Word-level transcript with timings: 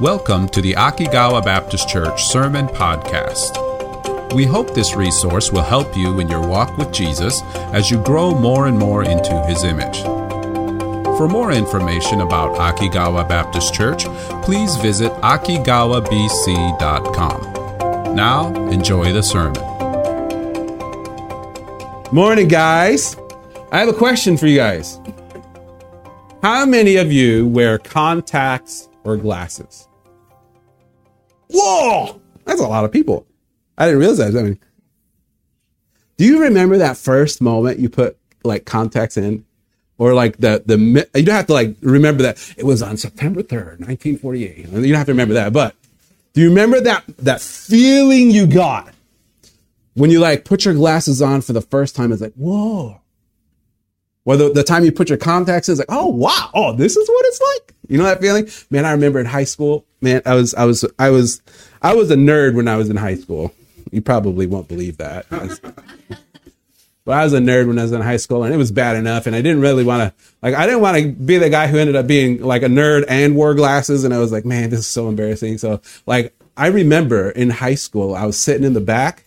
Welcome 0.00 0.48
to 0.50 0.60
the 0.62 0.72
Akigawa 0.72 1.44
Baptist 1.44 1.86
Church 1.86 2.24
Sermon 2.24 2.68
Podcast. 2.68 4.32
We 4.32 4.46
hope 4.46 4.72
this 4.72 4.94
resource 4.94 5.52
will 5.52 5.60
help 5.60 5.94
you 5.94 6.20
in 6.20 6.28
your 6.28 6.40
walk 6.40 6.78
with 6.78 6.90
Jesus 6.90 7.42
as 7.74 7.90
you 7.90 8.02
grow 8.02 8.34
more 8.34 8.66
and 8.66 8.78
more 8.78 9.04
into 9.04 9.38
his 9.44 9.62
image. 9.62 10.00
For 11.18 11.28
more 11.28 11.52
information 11.52 12.22
about 12.22 12.56
Akigawa 12.56 13.28
Baptist 13.28 13.74
Church, 13.74 14.06
please 14.42 14.74
visit 14.76 15.12
akigawabc.com. 15.20 18.16
Now, 18.16 18.54
enjoy 18.70 19.12
the 19.12 19.22
sermon. 19.22 19.62
Morning, 22.10 22.48
guys. 22.48 23.18
I 23.70 23.80
have 23.80 23.90
a 23.90 23.92
question 23.92 24.38
for 24.38 24.46
you 24.46 24.56
guys. 24.56 24.98
How 26.42 26.64
many 26.64 26.96
of 26.96 27.12
you 27.12 27.46
wear 27.46 27.76
contacts 27.76 28.88
or 29.04 29.18
glasses? 29.18 29.88
Whoa! 31.52 32.20
That's 32.44 32.60
a 32.60 32.66
lot 32.66 32.84
of 32.84 32.92
people. 32.92 33.26
I 33.76 33.86
didn't 33.86 34.00
realize 34.00 34.18
that. 34.18 34.36
I 34.36 34.42
mean, 34.42 34.58
do 36.16 36.24
you 36.24 36.42
remember 36.42 36.78
that 36.78 36.96
first 36.96 37.40
moment 37.40 37.78
you 37.78 37.88
put 37.88 38.18
like 38.44 38.64
contacts 38.64 39.16
in? 39.16 39.44
Or 39.96 40.14
like 40.14 40.38
the, 40.38 40.62
the, 40.64 40.78
you 41.14 41.24
don't 41.26 41.34
have 41.34 41.46
to 41.48 41.52
like 41.52 41.76
remember 41.82 42.22
that 42.22 42.54
it 42.56 42.64
was 42.64 42.80
on 42.80 42.96
September 42.96 43.42
3rd, 43.42 43.80
1948. 43.80 44.58
You 44.58 44.64
don't 44.64 44.94
have 44.94 45.04
to 45.06 45.12
remember 45.12 45.34
that, 45.34 45.52
but 45.52 45.74
do 46.32 46.40
you 46.40 46.48
remember 46.48 46.80
that, 46.80 47.04
that 47.18 47.42
feeling 47.42 48.30
you 48.30 48.46
got 48.46 48.94
when 49.92 50.10
you 50.10 50.18
like 50.18 50.46
put 50.46 50.64
your 50.64 50.72
glasses 50.72 51.20
on 51.20 51.42
for 51.42 51.52
the 51.52 51.60
first 51.60 51.94
time? 51.96 52.12
It's 52.12 52.22
like, 52.22 52.32
whoa. 52.32 53.00
Or 54.24 54.36
the, 54.38 54.50
the 54.50 54.62
time 54.62 54.84
you 54.86 54.92
put 54.92 55.10
your 55.10 55.18
contacts 55.18 55.68
in, 55.68 55.72
it's 55.72 55.80
like, 55.80 55.88
oh 55.90 56.06
wow, 56.06 56.50
oh, 56.54 56.72
this 56.74 56.96
is 56.96 57.06
what 57.06 57.26
it's 57.26 57.40
like. 57.40 57.74
You 57.90 57.98
know 57.98 58.04
that 58.04 58.20
feeling? 58.20 58.48
Man, 58.70 58.84
I 58.84 58.92
remember 58.92 59.18
in 59.18 59.26
high 59.26 59.44
school, 59.44 59.84
man, 60.00 60.22
I 60.24 60.34
was, 60.34 60.54
I 60.54 60.64
was, 60.64 60.84
I 60.96 61.10
was, 61.10 61.42
I 61.82 61.94
was 61.94 62.10
a 62.12 62.16
nerd 62.16 62.54
when 62.54 62.68
I 62.68 62.76
was 62.76 62.88
in 62.88 62.96
high 62.96 63.16
school. 63.16 63.52
You 63.90 64.00
probably 64.00 64.46
won't 64.46 64.68
believe 64.68 64.98
that. 64.98 65.26
but 67.04 67.12
I 67.12 67.24
was 67.24 67.32
a 67.32 67.40
nerd 67.40 67.66
when 67.66 67.80
I 67.80 67.82
was 67.82 67.90
in 67.90 68.00
high 68.00 68.18
school 68.18 68.44
and 68.44 68.54
it 68.54 68.58
was 68.58 68.70
bad 68.70 68.94
enough. 68.94 69.26
And 69.26 69.34
I 69.34 69.42
didn't 69.42 69.60
really 69.60 69.82
want 69.82 70.02
to, 70.02 70.24
like, 70.40 70.54
I 70.54 70.66
didn't 70.66 70.82
want 70.82 70.98
to 70.98 71.08
be 71.08 71.38
the 71.38 71.50
guy 71.50 71.66
who 71.66 71.78
ended 71.78 71.96
up 71.96 72.06
being 72.06 72.40
like 72.40 72.62
a 72.62 72.66
nerd 72.66 73.06
and 73.08 73.34
wore 73.34 73.54
glasses. 73.54 74.04
And 74.04 74.14
I 74.14 74.18
was 74.18 74.30
like, 74.30 74.44
man, 74.44 74.70
this 74.70 74.78
is 74.78 74.86
so 74.86 75.08
embarrassing. 75.08 75.58
So 75.58 75.80
like, 76.06 76.32
I 76.56 76.68
remember 76.68 77.30
in 77.30 77.50
high 77.50 77.74
school, 77.74 78.14
I 78.14 78.24
was 78.24 78.38
sitting 78.38 78.64
in 78.64 78.74
the 78.74 78.80
back 78.80 79.24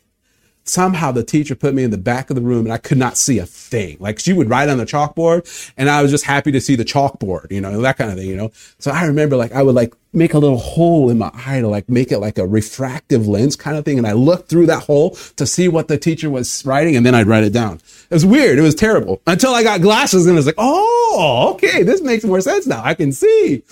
somehow 0.63 1.11
the 1.11 1.23
teacher 1.23 1.55
put 1.55 1.73
me 1.73 1.83
in 1.83 1.91
the 1.91 1.97
back 1.97 2.29
of 2.29 2.35
the 2.35 2.41
room 2.41 2.65
and 2.65 2.73
I 2.73 2.77
could 2.77 2.97
not 2.97 3.17
see 3.17 3.39
a 3.39 3.45
thing. 3.45 3.97
Like 3.99 4.19
she 4.19 4.33
would 4.33 4.49
write 4.49 4.69
on 4.69 4.77
the 4.77 4.85
chalkboard 4.85 5.71
and 5.77 5.89
I 5.89 6.01
was 6.01 6.11
just 6.11 6.25
happy 6.25 6.51
to 6.51 6.61
see 6.61 6.75
the 6.75 6.85
chalkboard, 6.85 7.51
you 7.51 7.61
know, 7.61 7.81
that 7.81 7.97
kind 7.97 8.11
of 8.11 8.17
thing, 8.17 8.27
you 8.27 8.35
know. 8.35 8.51
So 8.79 8.91
I 8.91 9.05
remember 9.05 9.35
like 9.35 9.51
I 9.51 9.61
would 9.61 9.75
like 9.75 9.93
make 10.13 10.33
a 10.33 10.39
little 10.39 10.57
hole 10.57 11.09
in 11.09 11.17
my 11.17 11.31
eye 11.33 11.59
to 11.59 11.67
like 11.67 11.89
make 11.89 12.11
it 12.11 12.19
like 12.19 12.37
a 12.37 12.47
refractive 12.47 13.27
lens 13.27 13.55
kind 13.55 13.77
of 13.77 13.83
thing. 13.83 13.97
And 13.97 14.07
I 14.07 14.13
looked 14.13 14.49
through 14.49 14.67
that 14.67 14.83
hole 14.83 15.11
to 15.35 15.45
see 15.45 15.67
what 15.67 15.87
the 15.87 15.97
teacher 15.97 16.29
was 16.29 16.65
writing 16.65 16.95
and 16.95 17.05
then 17.05 17.15
I'd 17.15 17.27
write 17.27 17.43
it 17.43 17.53
down. 17.53 17.81
It 18.09 18.13
was 18.13 18.25
weird. 18.25 18.57
It 18.57 18.61
was 18.61 18.75
terrible 18.75 19.21
until 19.27 19.53
I 19.53 19.63
got 19.63 19.81
glasses 19.81 20.25
and 20.25 20.35
it 20.35 20.39
was 20.39 20.45
like, 20.45 20.55
oh, 20.57 21.51
okay, 21.55 21.83
this 21.83 22.01
makes 22.01 22.23
more 22.23 22.41
sense 22.41 22.67
now. 22.67 22.81
I 22.83 22.93
can 22.93 23.11
see. 23.11 23.63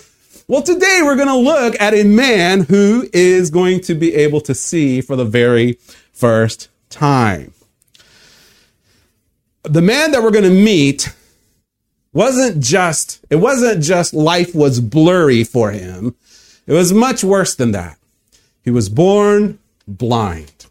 Well, 0.48 0.62
today 0.62 1.00
we're 1.02 1.16
going 1.16 1.28
to 1.28 1.36
look 1.36 1.80
at 1.80 1.94
a 1.94 2.04
man 2.04 2.62
who 2.64 3.08
is 3.12 3.48
going 3.48 3.80
to 3.82 3.94
be 3.94 4.14
able 4.14 4.40
to 4.42 4.54
see 4.54 5.00
for 5.00 5.16
the 5.16 5.24
very 5.24 5.78
first 6.12 6.68
time. 6.92 7.52
The 9.64 9.82
man 9.82 10.12
that 10.12 10.22
we're 10.22 10.30
going 10.30 10.44
to 10.44 10.50
meet 10.50 11.12
wasn't 12.12 12.62
just, 12.62 13.24
it 13.30 13.36
wasn't 13.36 13.82
just 13.82 14.14
life 14.14 14.54
was 14.54 14.80
blurry 14.80 15.42
for 15.44 15.70
him. 15.70 16.14
It 16.66 16.72
was 16.72 16.92
much 16.92 17.24
worse 17.24 17.54
than 17.54 17.72
that. 17.72 17.98
He 18.62 18.70
was 18.70 18.88
born 18.88 19.58
blind. 19.88 20.66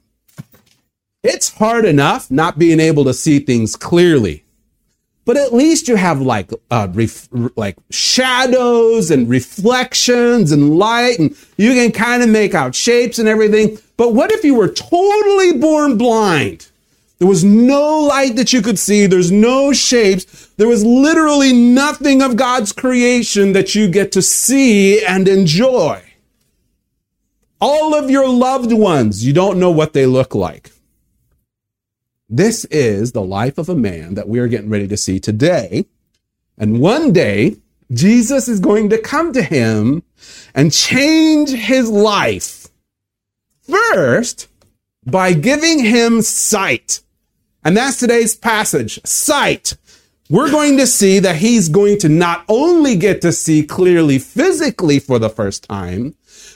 It's 1.23 1.55
hard 1.55 1.85
enough 1.85 2.31
not 2.31 2.57
being 2.57 2.79
able 2.79 3.03
to 3.05 3.13
see 3.13 3.39
things 3.39 3.75
clearly, 3.75 4.43
but 5.31 5.39
at 5.39 5.53
least 5.53 5.87
you 5.87 5.95
have 5.95 6.19
like, 6.19 6.51
uh, 6.71 6.89
ref- 6.91 7.29
like 7.55 7.77
shadows 7.89 9.09
and 9.09 9.29
reflections 9.29 10.51
and 10.51 10.77
light 10.77 11.19
and 11.19 11.33
you 11.55 11.71
can 11.71 11.93
kind 11.93 12.21
of 12.21 12.27
make 12.27 12.53
out 12.53 12.75
shapes 12.75 13.17
and 13.17 13.29
everything. 13.29 13.77
But 13.95 14.13
what 14.13 14.33
if 14.33 14.43
you 14.43 14.55
were 14.55 14.67
totally 14.67 15.53
born 15.57 15.97
blind? 15.97 16.67
There 17.19 17.29
was 17.29 17.45
no 17.45 18.01
light 18.01 18.35
that 18.35 18.51
you 18.51 18.61
could 18.61 18.77
see. 18.77 19.05
There's 19.05 19.31
no 19.31 19.71
shapes. 19.71 20.47
There 20.57 20.67
was 20.67 20.83
literally 20.83 21.53
nothing 21.53 22.21
of 22.21 22.35
God's 22.35 22.73
creation 22.73 23.53
that 23.53 23.73
you 23.73 23.87
get 23.87 24.11
to 24.11 24.21
see 24.21 25.01
and 25.01 25.29
enjoy. 25.29 26.03
All 27.61 27.95
of 27.95 28.09
your 28.09 28.27
loved 28.27 28.73
ones, 28.73 29.25
you 29.25 29.31
don't 29.31 29.61
know 29.61 29.71
what 29.71 29.93
they 29.93 30.05
look 30.05 30.35
like. 30.35 30.71
This 32.31 32.65
is 32.65 33.11
the 33.11 33.21
life 33.21 33.59
of 33.59 33.69
a 33.69 33.75
man 33.75 34.15
that 34.15 34.27
we 34.27 34.39
are 34.39 34.47
getting 34.47 34.69
ready 34.69 34.87
to 34.87 34.97
see 34.97 35.19
today. 35.19 35.85
And 36.57 36.79
one 36.79 37.13
day, 37.13 37.57
Jesus 37.91 38.47
is 38.47 38.59
going 38.59 38.89
to 38.89 38.97
come 38.97 39.33
to 39.33 39.43
him 39.43 40.01
and 40.55 40.71
change 40.71 41.49
his 41.49 41.89
life 41.89 42.61
First, 43.71 44.47
by 45.05 45.33
giving 45.33 45.79
him 45.79 46.21
sight. 46.21 47.01
And 47.63 47.77
that's 47.77 47.99
today's 47.99 48.35
passage. 48.35 48.99
Sight. 49.05 49.77
We're 50.29 50.51
going 50.51 50.77
to 50.77 50.87
see 50.87 51.19
that 51.19 51.37
he's 51.37 51.69
going 51.69 51.99
to 51.99 52.09
not 52.09 52.45
only 52.47 52.95
get 52.95 53.21
to 53.21 53.31
see 53.31 53.63
clearly 53.63 54.19
physically 54.19 54.99
for 54.99 55.19
the 55.19 55.29
first 55.29 55.63
time, 55.63 56.15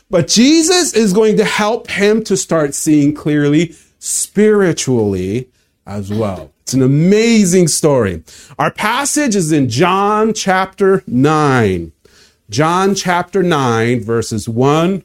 but 0.10 0.28
Jesus 0.28 0.94
is 0.94 1.14
going 1.14 1.38
to 1.38 1.46
help 1.46 1.90
him 1.90 2.24
to 2.26 2.38
start 2.38 2.74
seeing 2.74 3.14
clearly 3.14 3.76
spiritually 4.00 5.50
as 5.86 6.12
well. 6.12 6.52
It's 6.62 6.74
an 6.74 6.82
amazing 6.82 7.68
story. 7.68 8.24
Our 8.58 8.72
passage 8.72 9.36
is 9.36 9.52
in 9.52 9.70
John 9.70 10.34
chapter 10.34 11.04
9. 11.08 11.92
John 12.50 12.96
chapter 12.96 13.44
9, 13.44 14.02
verses 14.02 14.50
1 14.50 15.04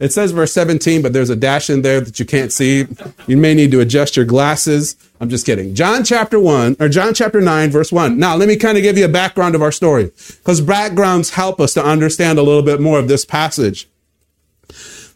it 0.00 0.14
says 0.14 0.32
verse 0.32 0.52
17, 0.54 1.02
but 1.02 1.12
there's 1.12 1.28
a 1.28 1.36
dash 1.36 1.68
in 1.68 1.82
there 1.82 2.00
that 2.00 2.18
you 2.18 2.24
can't 2.24 2.50
see. 2.50 2.86
You 3.26 3.36
may 3.36 3.52
need 3.52 3.70
to 3.72 3.80
adjust 3.80 4.16
your 4.16 4.24
glasses. 4.24 4.96
I'm 5.20 5.28
just 5.28 5.44
kidding. 5.44 5.74
John 5.74 6.04
chapter 6.04 6.40
1, 6.40 6.76
or 6.80 6.88
John 6.88 7.12
chapter 7.12 7.42
9, 7.42 7.70
verse 7.70 7.92
1. 7.92 8.18
Now, 8.18 8.34
let 8.34 8.48
me 8.48 8.56
kind 8.56 8.78
of 8.78 8.82
give 8.82 8.96
you 8.96 9.04
a 9.04 9.10
background 9.10 9.54
of 9.54 9.60
our 9.60 9.70
story, 9.70 10.10
because 10.38 10.62
backgrounds 10.62 11.30
help 11.30 11.60
us 11.60 11.74
to 11.74 11.84
understand 11.84 12.38
a 12.38 12.42
little 12.42 12.62
bit 12.62 12.80
more 12.80 12.98
of 12.98 13.08
this 13.08 13.26
passage. 13.26 13.90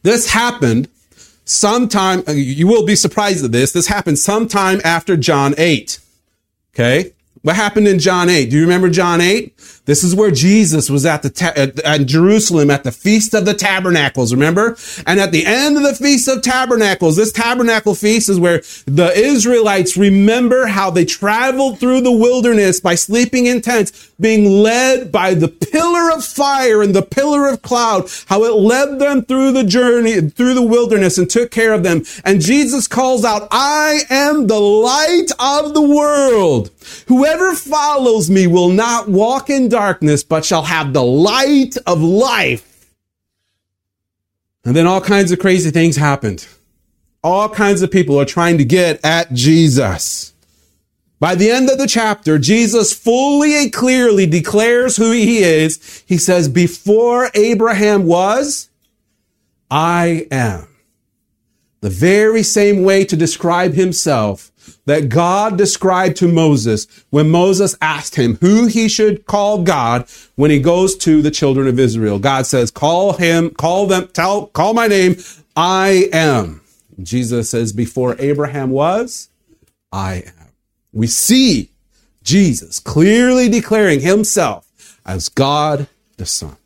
This 0.03 0.33
happened 0.33 0.91
sometime, 1.45 2.23
uh, 2.27 2.33
you 2.33 2.67
will 2.67 2.85
be 2.85 2.97
surprised 2.97 3.45
at 3.45 3.53
this, 3.53 3.73
this 3.73 3.87
happened 3.87 4.19
sometime 4.19 4.81
after 4.85 5.17
John 5.17 5.55
8. 5.59 5.99
Okay? 6.75 7.13
What 7.43 7.57
happened 7.57 7.87
in 7.89 7.99
John 7.99 8.29
8? 8.29 8.51
Do 8.51 8.57
you 8.57 8.63
remember 8.63 8.89
John 8.89 9.21
8? 9.21 9.74
This 9.87 10.03
is 10.03 10.15
where 10.15 10.31
Jesus 10.31 10.89
was 10.89 11.05
at 11.05 11.23
the 11.23 11.29
ta- 11.29 11.53
at, 11.55 11.79
at, 11.81 12.07
Jerusalem 12.07 12.71
at 12.71 12.85
the 12.85 12.93
Feast 12.93 13.35
of 13.35 13.45
the 13.45 13.53
Tabernacles, 13.53 14.33
remember? 14.33 14.79
And 15.07 15.21
at 15.21 15.31
the 15.31 15.45
end 15.45 15.77
of 15.77 15.83
the 15.83 15.95
Feast 15.95 16.27
of 16.27 16.41
Tabernacles, 16.41 17.17
this 17.17 17.33
tabernacle 17.33 17.95
feast 17.95 18.31
is 18.31 18.41
where 18.41 18.63
the 18.87 19.13
Israelites 19.15 19.95
remember 19.95 20.67
how 20.69 20.91
they 20.91 21.05
traveled 21.05 21.81
through 21.81 22.01
the 22.01 22.13
wilderness 22.13 22.81
by 22.81 22.95
sleeping 22.95 23.45
in 23.45 23.61
tents, 23.61 24.11
being 24.19 24.63
led 24.63 25.13
by 25.13 25.35
the 25.35 25.49
pillar 25.49 26.11
of 26.11 26.25
fire 26.25 26.83
and 26.83 26.95
the 26.95 27.03
pillar 27.03 27.47
of 27.47 27.61
cloud, 27.61 28.09
how 28.27 28.45
it 28.45 28.55
led 28.55 28.99
them 28.99 29.23
through 29.23 29.53
the 29.53 29.65
journey, 29.65 30.31
through 30.31 30.55
the 30.55 30.63
wilderness 30.63 31.19
and 31.19 31.29
took 31.29 31.51
care 31.51 31.75
of 31.75 31.83
them. 31.83 32.05
And 32.25 32.41
Jesus 32.41 32.89
calls 32.89 33.23
out, 33.23 33.49
I 33.51 34.01
am 34.09 34.47
the 34.47 34.61
light 34.61 35.31
of 35.39 35.75
the 35.75 35.83
world. 35.83 36.71
Whoever 37.09 37.55
follows 37.55 38.31
me 38.31 38.47
will 38.47 38.71
not 38.71 39.11
walk 39.11 39.51
in 39.51 39.74
darkness, 39.75 40.23
but 40.23 40.45
shall 40.45 40.63
have 40.63 40.93
the 40.93 41.03
light 41.03 41.77
of 41.85 42.01
life. 42.01 42.95
And 44.65 44.77
then 44.77 44.87
all 44.87 45.01
kinds 45.01 45.33
of 45.33 45.41
crazy 45.41 45.73
things 45.73 45.97
happened. 45.97 46.47
All 47.25 47.49
kinds 47.49 47.83
of 47.83 47.91
people 47.91 48.21
are 48.21 48.25
trying 48.25 48.59
to 48.59 48.65
get 48.65 49.05
at 49.05 49.33
Jesus. 49.33 50.33
By 51.19 51.35
the 51.35 51.51
end 51.51 51.71
of 51.71 51.79
the 51.79 51.89
chapter, 51.89 52.39
Jesus 52.39 52.93
fully 52.93 53.57
and 53.57 53.73
clearly 53.73 54.27
declares 54.27 54.97
who 54.97 55.11
he 55.11 55.39
is. 55.39 56.05
He 56.07 56.19
says, 56.19 56.49
before 56.49 57.31
Abraham 57.35 58.05
was, 58.05 58.69
I 59.71 60.29
am. 60.31 60.69
The 61.85 61.91
very 61.91 62.43
same 62.43 62.83
way 62.83 63.05
to 63.05 63.15
describe 63.15 63.75
himself 63.75 64.51
that 64.87 65.11
God 65.11 65.59
described 65.59 66.17
to 66.17 66.33
Moses 66.33 66.87
when 67.11 67.29
Moses 67.29 67.77
asked 67.83 68.15
him 68.15 68.37
who 68.37 68.65
he 68.65 68.89
should 68.89 69.27
call 69.27 69.63
God 69.63 70.09
when 70.35 70.51
he 70.51 70.61
goes 70.61 70.97
to 70.97 71.21
the 71.21 71.31
children 71.31 71.69
of 71.69 71.79
Israel. 71.79 72.19
God 72.19 72.47
says, 72.47 72.71
call 72.71 73.13
him, 73.13 73.51
call 73.51 73.87
them, 73.87 74.09
tell, 74.09 74.47
call 74.47 74.73
my 74.73 74.87
name. 74.87 75.17
I 75.59 76.09
am. 76.11 76.63
Jesus 77.03 77.51
says, 77.51 77.75
before 77.75 78.17
Abraham 78.19 78.71
was, 78.71 79.29
I 79.93 80.23
am. 80.27 80.53
We 80.91 81.07
see 81.07 81.69
Jesus 82.23 82.81
clearly 82.81 83.51
declaring 83.51 84.01
himself 84.01 84.99
as 85.05 85.29
God 85.29 85.87
the 86.17 86.25
Son. 86.25 86.57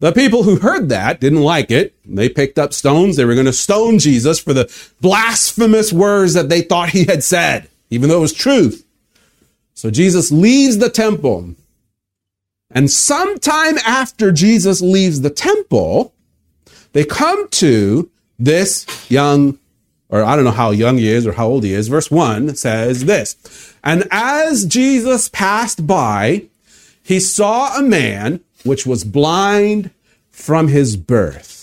The 0.00 0.10
people 0.10 0.42
who 0.42 0.56
heard 0.56 0.88
that 0.88 1.20
didn't 1.20 1.42
like 1.42 1.70
it. 1.70 1.91
They 2.14 2.28
picked 2.28 2.58
up 2.58 2.72
stones. 2.72 3.16
They 3.16 3.24
were 3.24 3.34
going 3.34 3.46
to 3.46 3.52
stone 3.52 3.98
Jesus 3.98 4.38
for 4.38 4.52
the 4.52 4.72
blasphemous 5.00 5.92
words 5.92 6.34
that 6.34 6.48
they 6.48 6.60
thought 6.60 6.90
he 6.90 7.04
had 7.04 7.24
said, 7.24 7.68
even 7.90 8.08
though 8.08 8.18
it 8.18 8.22
was 8.22 8.32
truth. 8.32 8.86
So 9.74 9.90
Jesus 9.90 10.30
leaves 10.30 10.78
the 10.78 10.90
temple. 10.90 11.54
And 12.70 12.90
sometime 12.90 13.78
after 13.78 14.30
Jesus 14.30 14.80
leaves 14.80 15.22
the 15.22 15.30
temple, 15.30 16.12
they 16.92 17.04
come 17.04 17.48
to 17.48 18.10
this 18.38 18.86
young, 19.10 19.58
or 20.08 20.22
I 20.22 20.36
don't 20.36 20.44
know 20.44 20.50
how 20.50 20.70
young 20.70 20.98
he 20.98 21.08
is 21.08 21.26
or 21.26 21.32
how 21.32 21.46
old 21.46 21.64
he 21.64 21.72
is. 21.72 21.88
Verse 21.88 22.10
1 22.10 22.54
says 22.56 23.06
this 23.06 23.74
And 23.82 24.06
as 24.10 24.66
Jesus 24.66 25.28
passed 25.28 25.86
by, 25.86 26.44
he 27.02 27.20
saw 27.20 27.76
a 27.76 27.82
man 27.82 28.40
which 28.64 28.86
was 28.86 29.04
blind 29.04 29.90
from 30.30 30.68
his 30.68 30.96
birth. 30.96 31.61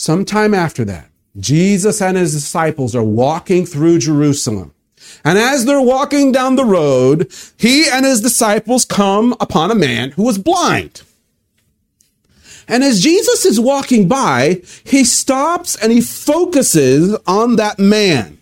Sometime 0.00 0.54
after 0.54 0.82
that, 0.86 1.10
Jesus 1.38 2.00
and 2.00 2.16
his 2.16 2.32
disciples 2.32 2.96
are 2.96 3.04
walking 3.04 3.66
through 3.66 3.98
Jerusalem. 3.98 4.72
And 5.26 5.36
as 5.36 5.66
they're 5.66 5.82
walking 5.82 6.32
down 6.32 6.56
the 6.56 6.64
road, 6.64 7.30
he 7.58 7.86
and 7.86 8.06
his 8.06 8.22
disciples 8.22 8.86
come 8.86 9.36
upon 9.40 9.70
a 9.70 9.74
man 9.74 10.12
who 10.12 10.22
was 10.22 10.38
blind. 10.38 11.02
And 12.66 12.82
as 12.82 13.02
Jesus 13.02 13.44
is 13.44 13.60
walking 13.60 14.08
by, 14.08 14.62
he 14.84 15.04
stops 15.04 15.76
and 15.76 15.92
he 15.92 16.00
focuses 16.00 17.14
on 17.26 17.56
that 17.56 17.78
man. 17.78 18.38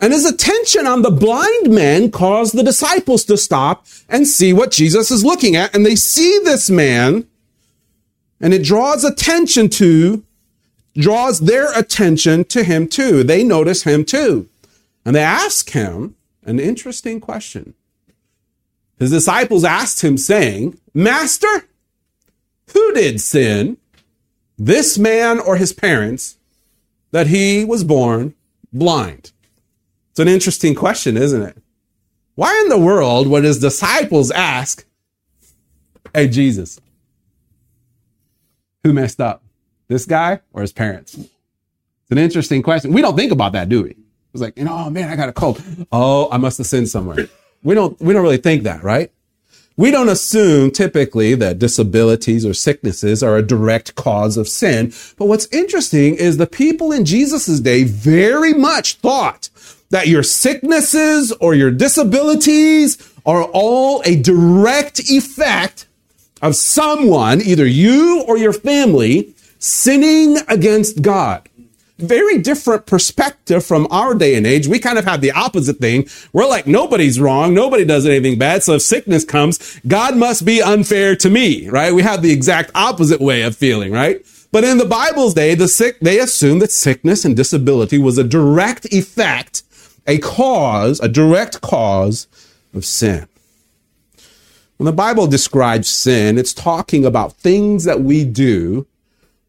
And 0.00 0.12
his 0.12 0.24
attention 0.24 0.88
on 0.88 1.02
the 1.02 1.12
blind 1.12 1.70
man 1.70 2.10
caused 2.10 2.56
the 2.56 2.64
disciples 2.64 3.22
to 3.26 3.36
stop 3.36 3.86
and 4.08 4.26
see 4.26 4.52
what 4.52 4.72
Jesus 4.72 5.12
is 5.12 5.24
looking 5.24 5.54
at. 5.54 5.72
And 5.72 5.86
they 5.86 5.94
see 5.94 6.40
this 6.42 6.68
man 6.68 7.28
and 8.40 8.54
it 8.54 8.64
draws 8.64 9.04
attention 9.04 9.68
to, 9.68 10.24
draws 10.94 11.40
their 11.40 11.76
attention 11.78 12.44
to 12.46 12.64
him 12.64 12.88
too. 12.88 13.22
They 13.22 13.44
notice 13.44 13.82
him 13.82 14.04
too. 14.04 14.48
And 15.04 15.14
they 15.14 15.22
ask 15.22 15.70
him 15.70 16.16
an 16.44 16.58
interesting 16.58 17.20
question. 17.20 17.74
His 18.98 19.10
disciples 19.10 19.64
asked 19.64 20.02
him 20.02 20.16
saying, 20.16 20.78
Master, 20.92 21.66
who 22.72 22.92
did 22.92 23.20
sin, 23.20 23.78
this 24.58 24.98
man 24.98 25.38
or 25.38 25.56
his 25.56 25.72
parents, 25.72 26.36
that 27.10 27.28
he 27.28 27.64
was 27.64 27.82
born 27.82 28.34
blind? 28.72 29.32
It's 30.10 30.20
an 30.20 30.28
interesting 30.28 30.74
question, 30.74 31.16
isn't 31.16 31.42
it? 31.42 31.56
Why 32.34 32.58
in 32.62 32.68
the 32.68 32.78
world 32.78 33.26
would 33.26 33.44
his 33.44 33.58
disciples 33.58 34.30
ask, 34.30 34.84
Hey, 36.14 36.28
Jesus, 36.28 36.80
who 38.84 38.92
messed 38.92 39.20
up? 39.20 39.42
This 39.88 40.06
guy 40.06 40.40
or 40.52 40.62
his 40.62 40.72
parents? 40.72 41.14
It's 41.14 41.30
an 42.10 42.18
interesting 42.18 42.62
question. 42.62 42.92
We 42.92 43.02
don't 43.02 43.16
think 43.16 43.32
about 43.32 43.52
that, 43.52 43.68
do 43.68 43.82
we? 43.82 43.96
It's 44.32 44.40
like, 44.40 44.56
you 44.56 44.64
know, 44.64 44.84
oh 44.86 44.90
man, 44.90 45.08
I 45.08 45.16
got 45.16 45.28
a 45.28 45.32
cold. 45.32 45.62
Oh, 45.90 46.28
I 46.30 46.36
must 46.36 46.58
have 46.58 46.66
sinned 46.66 46.88
somewhere. 46.88 47.28
We 47.62 47.74
don't, 47.74 48.00
we 48.00 48.12
don't 48.12 48.22
really 48.22 48.36
think 48.36 48.62
that, 48.62 48.82
right? 48.82 49.12
We 49.76 49.90
don't 49.90 50.08
assume 50.08 50.70
typically 50.72 51.34
that 51.36 51.58
disabilities 51.58 52.44
or 52.44 52.52
sicknesses 52.52 53.22
are 53.22 53.36
a 53.36 53.42
direct 53.42 53.94
cause 53.94 54.36
of 54.36 54.46
sin. 54.46 54.92
But 55.16 55.26
what's 55.26 55.46
interesting 55.46 56.16
is 56.16 56.36
the 56.36 56.46
people 56.46 56.92
in 56.92 57.04
Jesus' 57.04 57.60
day 57.60 57.84
very 57.84 58.52
much 58.52 58.96
thought 58.96 59.48
that 59.90 60.06
your 60.06 60.22
sicknesses 60.22 61.32
or 61.40 61.54
your 61.54 61.70
disabilities 61.70 63.12
are 63.24 63.44
all 63.44 64.02
a 64.04 64.16
direct 64.16 65.00
effect 65.10 65.86
of 66.42 66.56
someone, 66.56 67.40
either 67.40 67.66
you 67.66 68.24
or 68.26 68.38
your 68.38 68.52
family, 68.52 69.34
sinning 69.58 70.38
against 70.48 71.02
God 71.02 71.48
very 72.00 72.38
different 72.38 72.86
perspective 72.86 73.64
from 73.64 73.86
our 73.90 74.14
day 74.14 74.34
and 74.34 74.46
age. 74.46 74.66
We 74.66 74.78
kind 74.78 74.98
of 74.98 75.04
have 75.04 75.20
the 75.20 75.32
opposite 75.32 75.78
thing. 75.78 76.08
We're 76.32 76.46
like, 76.46 76.66
nobody's 76.66 77.20
wrong. 77.20 77.54
Nobody 77.54 77.84
does 77.84 78.06
anything 78.06 78.38
bad. 78.38 78.62
So 78.62 78.74
if 78.74 78.82
sickness 78.82 79.24
comes, 79.24 79.80
God 79.86 80.16
must 80.16 80.44
be 80.44 80.62
unfair 80.62 81.14
to 81.16 81.30
me, 81.30 81.68
right? 81.68 81.94
We 81.94 82.02
have 82.02 82.22
the 82.22 82.32
exact 82.32 82.70
opposite 82.74 83.20
way 83.20 83.42
of 83.42 83.56
feeling, 83.56 83.92
right? 83.92 84.24
But 84.52 84.64
in 84.64 84.78
the 84.78 84.84
Bible's 84.84 85.34
day, 85.34 85.54
the 85.54 85.68
sick, 85.68 86.00
they 86.00 86.18
assumed 86.18 86.62
that 86.62 86.72
sickness 86.72 87.24
and 87.24 87.36
disability 87.36 87.98
was 87.98 88.18
a 88.18 88.24
direct 88.24 88.86
effect, 88.86 89.62
a 90.06 90.18
cause, 90.18 90.98
a 91.00 91.08
direct 91.08 91.60
cause 91.60 92.26
of 92.74 92.84
sin. 92.84 93.28
When 94.80 94.86
the 94.86 94.92
Bible 94.92 95.26
describes 95.26 95.90
sin, 95.90 96.38
it's 96.38 96.54
talking 96.54 97.04
about 97.04 97.34
things 97.34 97.84
that 97.84 98.00
we 98.00 98.24
do 98.24 98.86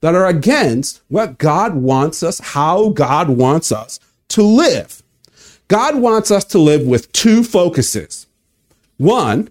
that 0.01 0.13
are 0.13 0.27
against 0.27 1.01
what 1.07 1.37
God 1.37 1.73
wants 1.73 2.21
us, 2.21 2.39
how 2.39 2.89
God 2.89 3.29
wants 3.29 3.71
us 3.71 3.97
to 4.27 4.43
live. 4.43 5.01
God 5.69 5.95
wants 5.95 6.31
us 6.31 6.43
to 6.47 6.59
live 6.59 6.85
with 6.85 7.13
two 7.13 7.45
focuses. 7.45 8.27
One 8.97 9.49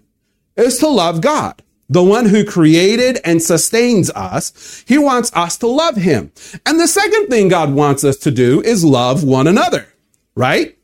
is 0.55 0.77
to 0.77 0.87
love 0.87 1.19
God, 1.19 1.63
the 1.89 2.03
one 2.03 2.27
who 2.27 2.45
created 2.45 3.19
and 3.25 3.41
sustains 3.41 4.11
us. 4.11 4.83
He 4.87 4.99
wants 4.99 5.31
us 5.33 5.57
to 5.57 5.67
love 5.67 5.95
him. 5.95 6.31
And 6.63 6.79
the 6.79 6.87
second 6.87 7.29
thing 7.29 7.47
God 7.47 7.73
wants 7.73 8.03
us 8.03 8.17
to 8.17 8.29
do 8.29 8.61
is 8.61 8.85
love 8.85 9.23
one 9.23 9.47
another, 9.47 9.87
right? 10.35 10.77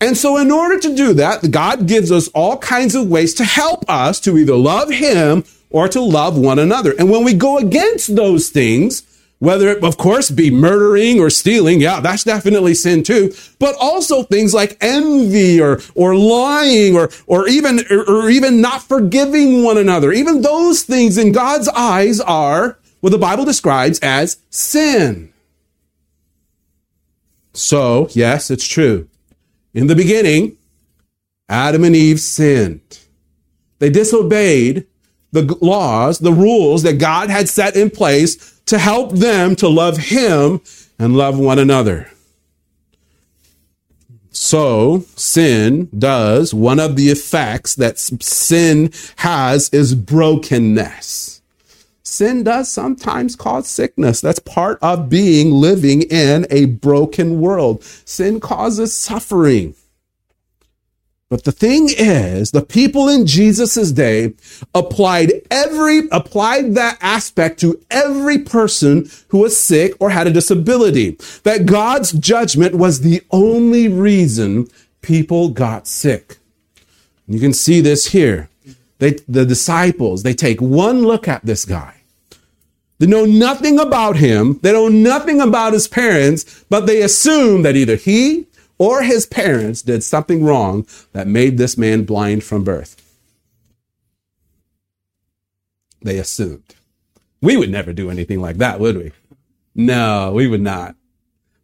And 0.00 0.16
so 0.16 0.36
in 0.36 0.50
order 0.50 0.78
to 0.78 0.94
do 0.94 1.14
that, 1.14 1.50
God 1.50 1.86
gives 1.86 2.12
us 2.12 2.28
all 2.28 2.58
kinds 2.58 2.94
of 2.94 3.08
ways 3.08 3.34
to 3.34 3.44
help 3.44 3.88
us 3.88 4.20
to 4.20 4.36
either 4.38 4.56
love 4.56 4.90
him 4.90 5.44
or 5.70 5.88
to 5.88 6.00
love 6.00 6.38
one 6.38 6.58
another. 6.58 6.94
And 6.98 7.10
when 7.10 7.24
we 7.24 7.34
go 7.34 7.58
against 7.58 8.16
those 8.16 8.48
things, 8.48 9.02
whether 9.38 9.68
it, 9.68 9.84
of 9.84 9.96
course, 9.96 10.30
be 10.30 10.50
murdering 10.50 11.20
or 11.20 11.30
stealing, 11.30 11.80
yeah, 11.80 12.00
that's 12.00 12.24
definitely 12.24 12.74
sin 12.74 13.02
too, 13.02 13.32
but 13.58 13.76
also 13.78 14.24
things 14.24 14.52
like 14.52 14.76
envy 14.80 15.60
or, 15.60 15.80
or 15.94 16.16
lying 16.16 16.96
or, 16.96 17.10
or 17.26 17.46
even, 17.48 17.80
or, 17.90 18.04
or 18.04 18.30
even 18.30 18.60
not 18.60 18.82
forgiving 18.82 19.62
one 19.62 19.78
another. 19.78 20.12
Even 20.12 20.42
those 20.42 20.82
things 20.82 21.16
in 21.16 21.32
God's 21.32 21.68
eyes 21.68 22.18
are 22.20 22.78
what 23.00 23.10
the 23.10 23.18
Bible 23.18 23.44
describes 23.44 24.00
as 24.00 24.38
sin. 24.50 25.32
So, 27.52 28.08
yes, 28.12 28.50
it's 28.50 28.66
true. 28.66 29.08
In 29.74 29.86
the 29.86 29.94
beginning, 29.94 30.56
Adam 31.48 31.84
and 31.84 31.96
Eve 31.96 32.20
sinned. 32.20 33.00
They 33.78 33.90
disobeyed 33.90 34.86
the 35.32 35.42
laws, 35.60 36.18
the 36.18 36.32
rules 36.32 36.82
that 36.82 36.94
God 36.94 37.30
had 37.30 37.48
set 37.48 37.76
in 37.76 37.90
place 37.90 38.60
to 38.66 38.78
help 38.78 39.12
them 39.12 39.56
to 39.56 39.68
love 39.68 39.98
Him 39.98 40.60
and 40.98 41.16
love 41.16 41.38
one 41.38 41.58
another. 41.58 42.10
So, 44.30 45.04
sin 45.16 45.88
does, 45.96 46.54
one 46.54 46.78
of 46.78 46.96
the 46.96 47.08
effects 47.08 47.74
that 47.76 47.98
sin 47.98 48.92
has 49.16 49.68
is 49.70 49.94
brokenness. 49.94 51.37
Sin 52.08 52.42
does 52.42 52.72
sometimes 52.72 53.36
cause 53.36 53.68
sickness. 53.68 54.22
That's 54.22 54.38
part 54.38 54.78
of 54.80 55.10
being 55.10 55.52
living 55.52 56.00
in 56.02 56.46
a 56.48 56.64
broken 56.64 57.38
world. 57.38 57.84
Sin 57.84 58.40
causes 58.40 58.94
suffering. 58.94 59.74
But 61.28 61.44
the 61.44 61.52
thing 61.52 61.90
is, 61.90 62.50
the 62.50 62.62
people 62.62 63.10
in 63.10 63.26
Jesus' 63.26 63.92
day 63.92 64.32
applied 64.74 65.42
every, 65.50 66.08
applied 66.10 66.74
that 66.76 66.96
aspect 67.02 67.60
to 67.60 67.78
every 67.90 68.38
person 68.38 69.10
who 69.28 69.38
was 69.38 69.60
sick 69.60 69.92
or 70.00 70.08
had 70.08 70.26
a 70.26 70.32
disability. 70.32 71.18
That 71.42 71.66
God's 71.66 72.12
judgment 72.12 72.74
was 72.74 73.02
the 73.02 73.22
only 73.30 73.86
reason 73.86 74.68
people 75.02 75.50
got 75.50 75.86
sick. 75.86 76.38
You 77.26 77.38
can 77.38 77.52
see 77.52 77.82
this 77.82 78.06
here. 78.06 78.48
They, 78.98 79.18
the 79.28 79.44
disciples, 79.44 80.22
they 80.22 80.32
take 80.32 80.62
one 80.62 81.02
look 81.02 81.28
at 81.28 81.44
this 81.44 81.66
guy. 81.66 81.97
They 82.98 83.06
know 83.06 83.24
nothing 83.24 83.78
about 83.78 84.16
him. 84.16 84.58
They 84.62 84.72
know 84.72 84.88
nothing 84.88 85.40
about 85.40 85.72
his 85.72 85.86
parents, 85.86 86.64
but 86.68 86.86
they 86.86 87.02
assume 87.02 87.62
that 87.62 87.76
either 87.76 87.96
he 87.96 88.46
or 88.76 89.02
his 89.02 89.26
parents 89.26 89.82
did 89.82 90.02
something 90.02 90.44
wrong 90.44 90.86
that 91.12 91.26
made 91.26 91.58
this 91.58 91.78
man 91.78 92.04
blind 92.04 92.44
from 92.44 92.64
birth. 92.64 92.96
They 96.02 96.18
assumed. 96.18 96.74
We 97.40 97.56
would 97.56 97.70
never 97.70 97.92
do 97.92 98.10
anything 98.10 98.40
like 98.40 98.56
that, 98.58 98.80
would 98.80 98.96
we? 98.96 99.12
No, 99.74 100.32
we 100.34 100.48
would 100.48 100.60
not. 100.60 100.96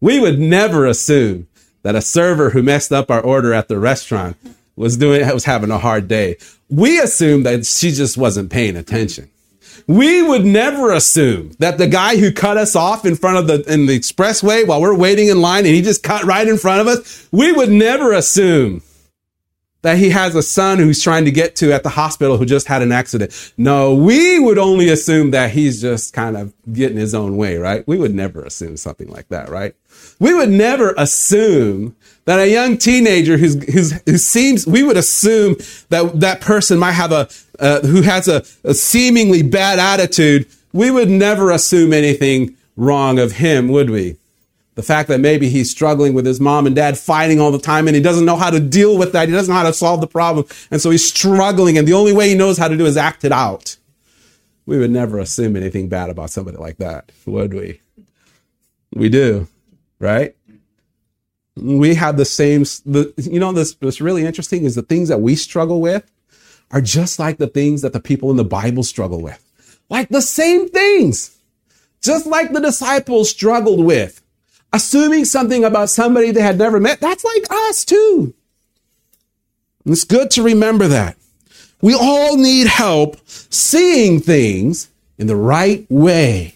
We 0.01 0.21
would 0.21 0.39
never 0.39 0.87
assume 0.87 1.49
that 1.83 1.97
a 1.97 2.01
server 2.01 2.51
who 2.51 2.63
messed 2.63 2.93
up 2.93 3.11
our 3.11 3.21
order 3.21 3.53
at 3.53 3.69
the 3.69 3.79
restaurant 3.79 4.37
was 4.77 4.97
doing 4.97 5.27
was 5.33 5.45
having 5.45 5.71
a 5.71 5.79
hard 5.79 6.09
day. 6.09 6.37
We 6.69 7.01
assume 7.01 7.43
that 7.45 7.67
she 7.67 7.91
just 7.91 8.17
wasn't 8.17 8.51
paying 8.51 8.77
attention. 8.77 9.31
We 9.87 10.23
would 10.23 10.45
never 10.45 10.93
assume 10.93 11.53
that 11.59 11.79
the 11.79 11.87
guy 11.87 12.17
who 12.17 12.33
cut 12.33 12.57
us 12.57 12.75
off 12.75 13.05
in 13.05 13.17
front 13.17 13.39
of 13.39 13.47
the 13.47 13.73
in 13.73 13.87
the 13.87 13.99
expressway 13.99 14.67
while 14.67 14.81
we're 14.81 14.97
waiting 14.97 15.29
in 15.29 15.41
line 15.41 15.67
and 15.67 15.75
he 15.75 15.83
just 15.83 16.03
cut 16.03 16.25
right 16.25 16.47
in 16.47 16.59
front 16.59 16.81
of 16.81 16.87
us, 16.87 17.29
we 17.33 17.53
would 17.53 17.71
never 17.71 18.13
assume 18.13 18.83
that 19.85 19.99
he 19.99 20.09
has 20.09 20.35
a 20.35 20.43
son 20.43 20.79
who's 20.79 21.03
trying 21.03 21.27
to 21.27 21.31
get 21.31 21.55
to 21.57 21.71
at 21.71 21.83
the 21.83 21.91
hospital 21.91 22.39
who 22.39 22.47
just 22.47 22.67
had 22.67 22.81
an 22.81 22.91
accident. 22.91 23.53
No, 23.59 23.95
we 23.95 24.39
would 24.39 24.57
only 24.57 24.89
assume 24.89 25.31
that 25.33 25.51
he's 25.51 25.81
just 25.81 26.15
kind 26.15 26.39
of 26.39 26.55
getting 26.73 26.97
his 26.97 27.15
own 27.15 27.37
way, 27.37 27.59
right? 27.59 27.87
We 27.87 27.99
would 27.99 28.15
never 28.15 28.43
assume 28.43 28.79
something 28.79 29.09
like 29.09 29.29
that, 29.29 29.51
right? 29.51 29.75
We 30.21 30.35
would 30.35 30.51
never 30.51 30.95
assume 30.97 31.97
that 32.25 32.39
a 32.39 32.49
young 32.49 32.79
teenager 32.79 33.37
who's, 33.37 33.63
who's, 33.73 33.93
who 34.07 34.17
seems, 34.17 34.67
we 34.67 34.83
would 34.83 34.97
assume 34.97 35.57
that 35.91 36.21
that 36.21 36.41
person 36.41 36.79
might 36.79 36.93
have 36.93 37.13
a, 37.13 37.29
uh, 37.59 37.81
who 37.81 38.03
has 38.03 38.29
a, 38.29 38.45
a 38.65 38.75
seemingly 38.75 39.43
bad 39.43 39.79
attitude. 39.79 40.47
We 40.73 40.91
would 40.91 41.11
never 41.11 41.51
assume 41.51 41.93
anything 41.93 42.57
wrong 42.77 43.19
of 43.19 43.33
him, 43.33 43.69
would 43.69 43.91
we? 43.91 44.17
The 44.75 44.83
fact 44.83 45.09
that 45.09 45.21
maybe 45.21 45.49
he's 45.49 45.71
struggling 45.71 46.15
with 46.15 46.27
his 46.27 46.41
mom 46.41 46.67
and 46.67 46.75
dad 46.75 46.99
fighting 46.99 47.41
all 47.41 47.53
the 47.53 47.61
time 47.61 47.87
and 47.87 47.95
he 47.95 48.03
doesn't 48.03 48.25
know 48.25 48.37
how 48.37 48.51
to 48.51 48.59
deal 48.59 48.99
with 48.99 49.13
that. 49.13 49.29
He 49.29 49.35
doesn't 49.35 49.53
know 49.53 49.59
how 49.59 49.67
to 49.67 49.73
solve 49.73 50.01
the 50.01 50.09
problem. 50.09 50.47
And 50.71 50.81
so 50.81 50.91
he's 50.91 51.07
struggling 51.07 51.79
and 51.79 51.87
the 51.87 51.93
only 51.93 52.13
way 52.13 52.29
he 52.29 52.35
knows 52.35 52.59
how 52.59 52.67
to 52.67 52.77
do 52.77 52.87
is 52.87 52.97
act 52.97 53.25
it 53.25 53.31
out. 53.31 53.77
We 54.67 54.79
would 54.79 54.91
never 54.91 55.19
assume 55.19 55.57
anything 55.57 55.89
bad 55.89 56.11
about 56.11 56.31
somebody 56.31 56.57
like 56.57 56.79
that, 56.79 57.13
would 57.27 57.53
we? 57.53 57.81
We 58.93 59.09
do, 59.11 59.47
right? 59.99 60.37
We 61.57 61.95
have 61.95 62.17
the 62.17 62.25
same, 62.25 62.63
the, 62.85 63.13
you 63.17 63.39
know, 63.39 63.53
this, 63.53 63.77
what's 63.81 64.01
really 64.01 64.25
interesting 64.25 64.65
is 64.65 64.75
the 64.75 64.83
things 64.83 65.09
that 65.09 65.21
we 65.21 65.37
struggle 65.37 65.81
with 65.81 66.11
are 66.71 66.81
just 66.81 67.19
like 67.19 67.39
the 67.39 67.47
things 67.47 67.83
that 67.83 67.93
the 67.93 68.01
people 68.01 68.31
in 68.31 68.37
the 68.37 68.45
Bible 68.45 68.83
struggle 68.83 69.21
with. 69.21 69.41
Like 69.89 70.09
the 70.09 70.23
same 70.23 70.69
things. 70.69 71.39
Just 72.03 72.27
like 72.27 72.53
the 72.53 72.61
disciples 72.61 73.31
struggled 73.31 73.85
with 73.85 74.25
assuming 74.75 75.25
something 75.25 75.65
about 75.65 75.89
somebody 75.89 76.33
they 76.33 76.43
had 76.43 76.59
never 76.59 76.81
met. 76.81 77.01
That's 77.01 77.25
like 77.25 77.45
us 77.49 77.85
too. 77.85 78.35
And 79.85 79.93
it's 79.93 80.05
good 80.05 80.31
to 80.33 80.43
remember 80.43 80.89
that. 80.89 81.17
We 81.81 81.95
all 81.95 82.37
need 82.37 82.67
help 82.67 83.17
seeing 83.29 84.21
things 84.21 84.91
in 85.17 85.29
the 85.29 85.37
right 85.37 85.87
way. 85.89 86.54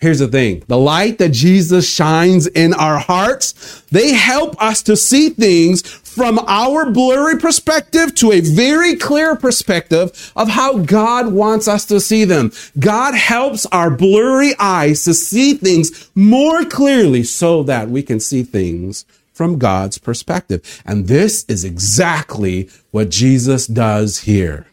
Here's 0.00 0.20
the 0.20 0.28
thing. 0.28 0.62
The 0.66 0.78
light 0.78 1.18
that 1.18 1.28
Jesus 1.32 1.86
shines 1.86 2.46
in 2.46 2.72
our 2.72 2.98
hearts, 2.98 3.82
they 3.90 4.14
help 4.14 4.60
us 4.60 4.82
to 4.84 4.96
see 4.96 5.28
things 5.28 5.82
from 5.82 6.38
our 6.46 6.90
blurry 6.90 7.38
perspective 7.38 8.14
to 8.14 8.32
a 8.32 8.40
very 8.40 8.96
clear 8.96 9.36
perspective 9.36 10.32
of 10.34 10.48
how 10.48 10.78
God 10.78 11.34
wants 11.34 11.68
us 11.68 11.84
to 11.86 12.00
see 12.00 12.24
them. 12.24 12.50
God 12.78 13.14
helps 13.14 13.66
our 13.66 13.90
blurry 13.90 14.54
eyes 14.58 15.04
to 15.04 15.12
see 15.12 15.52
things 15.52 16.10
more 16.14 16.64
clearly 16.64 17.22
so 17.22 17.62
that 17.64 17.90
we 17.90 18.02
can 18.02 18.20
see 18.20 18.42
things 18.42 19.04
from 19.34 19.58
God's 19.58 19.98
perspective. 19.98 20.82
And 20.86 21.08
this 21.08 21.44
is 21.44 21.62
exactly 21.62 22.70
what 22.90 23.10
Jesus 23.10 23.66
does 23.66 24.20
here. 24.20 24.66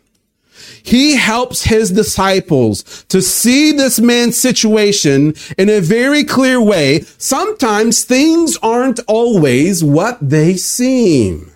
He 0.84 1.16
helps 1.16 1.64
his 1.64 1.92
disciples 1.92 3.06
to 3.10 3.22
see 3.22 3.72
this 3.72 4.00
man's 4.00 4.38
situation 4.38 5.36
in 5.58 5.70
a 5.70 5.82
very 5.82 6.24
clear 6.24 6.62
way. 6.62 7.02
Sometimes 7.18 8.04
things 8.04 8.58
aren't 8.64 9.00
always 9.08 9.84
what 9.84 10.18
they 10.22 10.56
seem. 10.56 11.52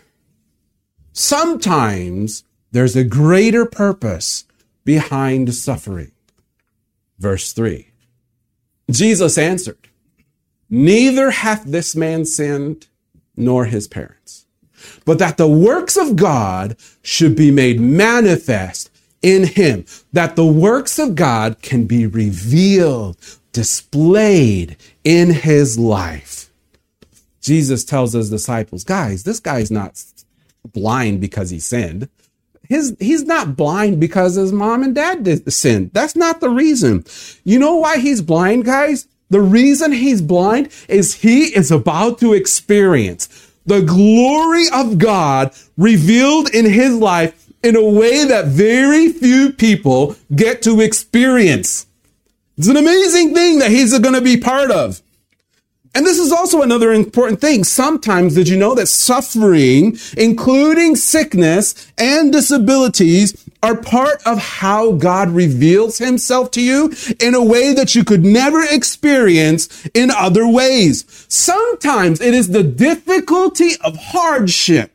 Sometimes 1.13 2.43
there's 2.71 2.95
a 2.95 3.03
greater 3.03 3.65
purpose 3.65 4.45
behind 4.83 5.53
suffering. 5.53 6.11
Verse 7.19 7.53
3. 7.53 7.87
Jesus 8.89 9.37
answered, 9.37 9.87
Neither 10.69 11.31
hath 11.31 11.63
this 11.65 11.95
man 11.95 12.25
sinned, 12.25 12.87
nor 13.35 13.65
his 13.65 13.87
parents, 13.87 14.45
but 15.05 15.19
that 15.19 15.37
the 15.37 15.47
works 15.47 15.97
of 15.97 16.15
God 16.15 16.77
should 17.01 17.35
be 17.35 17.51
made 17.51 17.79
manifest 17.79 18.90
in 19.21 19.45
him, 19.45 19.85
that 20.13 20.35
the 20.35 20.45
works 20.45 20.99
of 20.99 21.15
God 21.15 21.61
can 21.61 21.85
be 21.85 22.05
revealed, 22.05 23.17
displayed 23.51 24.77
in 25.03 25.31
his 25.31 25.77
life. 25.77 26.49
Jesus 27.41 27.83
tells 27.83 28.13
his 28.13 28.29
disciples, 28.29 28.83
guys, 28.83 29.23
this 29.23 29.39
guy's 29.39 29.71
not 29.71 30.03
blind 30.73 31.21
because 31.21 31.49
he 31.49 31.59
sinned. 31.59 32.07
His, 32.69 32.95
he's 32.99 33.23
not 33.23 33.57
blind 33.57 33.99
because 33.99 34.35
his 34.35 34.53
mom 34.53 34.83
and 34.83 34.95
dad 34.95 35.23
did 35.23 35.51
sin. 35.51 35.91
That's 35.93 36.15
not 36.15 36.39
the 36.39 36.49
reason. 36.49 37.03
You 37.43 37.59
know 37.59 37.75
why 37.75 37.97
he's 37.97 38.21
blind, 38.21 38.65
guys? 38.65 39.07
The 39.29 39.41
reason 39.41 39.91
he's 39.91 40.21
blind 40.21 40.69
is 40.87 41.15
he 41.15 41.45
is 41.55 41.71
about 41.71 42.19
to 42.19 42.33
experience 42.33 43.51
the 43.65 43.81
glory 43.81 44.65
of 44.73 44.97
God 44.97 45.53
revealed 45.77 46.53
in 46.53 46.65
his 46.65 46.95
life 46.95 47.40
in 47.63 47.75
a 47.75 47.83
way 47.83 48.25
that 48.25 48.47
very 48.47 49.09
few 49.09 49.51
people 49.51 50.15
get 50.35 50.61
to 50.63 50.81
experience. 50.81 51.85
It's 52.57 52.67
an 52.67 52.77
amazing 52.77 53.33
thing 53.33 53.59
that 53.59 53.71
he's 53.71 53.97
going 53.97 54.15
to 54.15 54.21
be 54.21 54.37
part 54.37 54.71
of. 54.71 55.01
And 55.93 56.05
this 56.05 56.19
is 56.19 56.31
also 56.31 56.61
another 56.61 56.93
important 56.93 57.41
thing. 57.41 57.65
Sometimes 57.65 58.35
did 58.35 58.47
you 58.47 58.57
know 58.57 58.73
that 58.75 58.87
suffering, 58.87 59.97
including 60.17 60.95
sickness 60.95 61.91
and 61.97 62.31
disabilities, 62.31 63.49
are 63.61 63.75
part 63.75 64.21
of 64.25 64.39
how 64.39 64.93
God 64.93 65.29
reveals 65.29 65.97
himself 65.97 66.49
to 66.51 66.61
you 66.61 66.93
in 67.19 67.35
a 67.35 67.43
way 67.43 67.73
that 67.73 67.93
you 67.93 68.03
could 68.03 68.23
never 68.23 68.63
experience 68.63 69.87
in 69.93 70.09
other 70.09 70.47
ways. 70.47 71.05
Sometimes 71.27 72.21
it 72.21 72.33
is 72.33 72.49
the 72.49 72.63
difficulty 72.63 73.71
of 73.83 73.97
hardship 73.97 74.90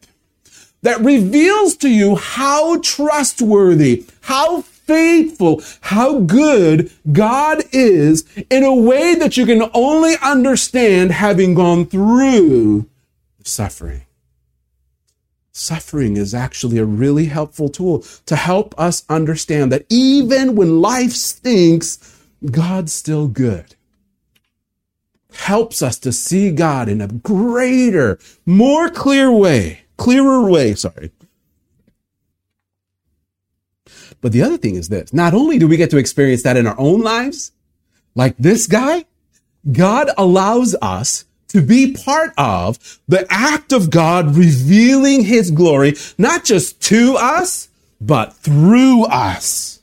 that 0.86 1.00
reveals 1.00 1.76
to 1.76 1.88
you 1.88 2.14
how 2.14 2.80
trustworthy, 2.80 4.04
how 4.20 4.60
faithful, 4.60 5.60
how 5.80 6.20
good 6.20 6.92
God 7.10 7.64
is 7.72 8.24
in 8.48 8.62
a 8.62 8.72
way 8.72 9.16
that 9.16 9.36
you 9.36 9.44
can 9.46 9.68
only 9.74 10.14
understand 10.22 11.10
having 11.10 11.54
gone 11.54 11.86
through 11.86 12.86
suffering. 13.42 14.02
Suffering 15.50 16.16
is 16.16 16.32
actually 16.32 16.78
a 16.78 16.84
really 16.84 17.24
helpful 17.24 17.68
tool 17.68 18.04
to 18.26 18.36
help 18.36 18.72
us 18.78 19.04
understand 19.08 19.72
that 19.72 19.86
even 19.88 20.54
when 20.54 20.80
life 20.80 21.14
stinks, 21.14 21.98
God's 22.48 22.92
still 22.92 23.26
good. 23.26 23.74
Helps 25.32 25.82
us 25.82 25.98
to 25.98 26.12
see 26.12 26.52
God 26.52 26.88
in 26.88 27.00
a 27.00 27.08
greater, 27.08 28.20
more 28.46 28.88
clear 28.88 29.32
way 29.32 29.80
clearer 29.96 30.48
way, 30.48 30.74
sorry. 30.74 31.10
But 34.20 34.32
the 34.32 34.42
other 34.42 34.56
thing 34.56 34.74
is 34.74 34.88
this 34.88 35.12
not 35.12 35.34
only 35.34 35.58
do 35.58 35.68
we 35.68 35.76
get 35.76 35.90
to 35.90 35.98
experience 35.98 36.42
that 36.42 36.56
in 36.56 36.66
our 36.66 36.78
own 36.78 37.00
lives, 37.00 37.52
like 38.14 38.36
this 38.38 38.66
guy, 38.66 39.04
God 39.70 40.10
allows 40.16 40.74
us 40.80 41.24
to 41.48 41.62
be 41.62 41.92
part 41.92 42.32
of 42.36 43.00
the 43.06 43.26
act 43.30 43.72
of 43.72 43.90
God 43.90 44.36
revealing 44.36 45.24
his 45.24 45.50
glory, 45.50 45.94
not 46.18 46.44
just 46.44 46.80
to 46.82 47.16
us, 47.16 47.68
but 48.00 48.34
through 48.34 49.04
us. 49.04 49.75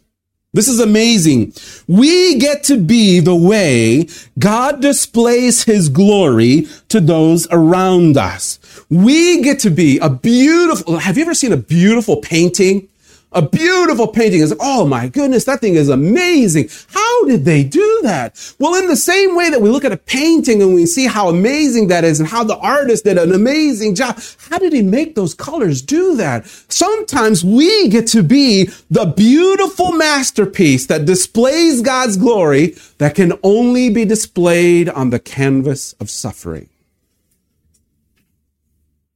This 0.53 0.67
is 0.67 0.79
amazing. 0.79 1.53
We 1.88 2.38
get 2.38 2.63
to 2.65 2.77
be 2.77 3.19
the 3.19 3.36
way 3.36 4.07
God 4.38 4.81
displays 4.81 5.63
his 5.63 5.89
glory 5.89 6.67
to 6.89 7.00
those 7.00 7.48
around 7.50 8.17
us. 8.17 8.60
We 8.88 9.41
get 9.41 9.57
to 9.62 9.72
be 9.72 9.98
a 9.98 10.12
beautiful, 10.12 11.00
have 11.00 11.17
you 11.17 11.24
ever 11.24 11.33
seen 11.33 11.53
a 11.53 11.57
beautiful 11.57 12.17
painting? 12.17 12.88
A 13.36 13.42
beautiful 13.42 14.08
painting 14.08 14.42
is, 14.42 14.56
oh 14.60 14.86
my 14.86 15.08
goodness, 15.08 15.46
that 15.46 15.60
thing 15.60 15.74
is 15.74 15.90
amazing. 15.90 16.70
How 16.90 17.25
did 17.25 17.46
they 17.46 17.63
do 17.63 18.00
that? 18.04 18.56
Well, 18.60 18.75
in 18.75 18.88
the 18.88 18.96
same 18.96 19.36
way 19.36 19.50
that 19.50 19.62
we 19.62 19.70
look 19.70 19.84
at 19.86 19.92
a 19.92 19.98
painting 19.98 20.62
and 20.62 20.75
we 20.75 20.86
see 20.86 21.08
how 21.08 21.30
amazing 21.30 21.88
that 21.88 22.04
is 22.04 22.20
and 22.20 22.30
how 22.30 22.44
the 22.44 22.58
artist 22.58 23.06
did 23.06 23.18
an 23.18 23.34
amazing 23.34 23.96
job, 23.96 24.20
how 24.50 24.60
did 24.60 24.72
he 24.72 24.84
make 24.84 25.16
those 25.16 25.34
colors 25.34 25.82
do 25.82 26.16
that? 26.18 26.46
Sometimes 26.70 27.44
we 27.44 27.90
get 27.90 28.08
to 28.08 28.22
be 28.22 28.70
the 28.92 29.06
beautiful 29.06 29.92
masterpiece 29.94 30.86
that 30.88 31.06
displays 31.06 31.82
God's 31.82 32.18
glory 32.18 32.75
that 33.00 33.16
can 33.16 33.34
only 33.42 33.90
be 33.90 34.06
displayed 34.06 34.90
on 34.90 35.10
the 35.10 35.20
canvas 35.20 35.94
of 35.94 36.10
suffering. 36.10 36.70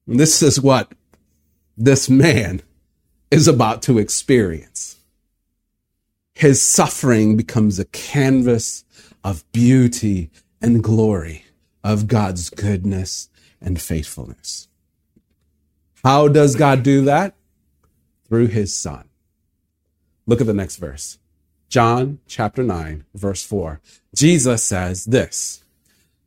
And 0.07 0.19
this 0.19 0.41
is 0.41 0.59
what 0.59 0.91
this 1.77 2.09
man 2.09 2.61
is 3.29 3.47
about 3.47 3.81
to 3.83 3.97
experience. 3.97 4.97
His 6.33 6.61
suffering 6.61 7.35
becomes 7.35 7.79
a 7.79 7.85
canvas 7.85 8.85
of 9.23 9.49
beauty 9.51 10.29
and 10.61 10.83
glory 10.83 11.45
of 11.83 12.07
God's 12.07 12.49
goodness 12.49 13.29
and 13.59 13.81
faithfulness. 13.81 14.67
How 16.03 16.27
does 16.27 16.55
God 16.55 16.83
do 16.83 17.03
that? 17.05 17.35
Through 18.27 18.47
his 18.47 18.75
son. 18.75 19.07
Look 20.25 20.41
at 20.41 20.47
the 20.47 20.53
next 20.53 20.77
verse. 20.77 21.17
John 21.69 22.19
chapter 22.27 22.63
9, 22.63 23.05
verse 23.13 23.43
4. 23.43 23.81
Jesus 24.15 24.63
says 24.63 25.05
this 25.05 25.63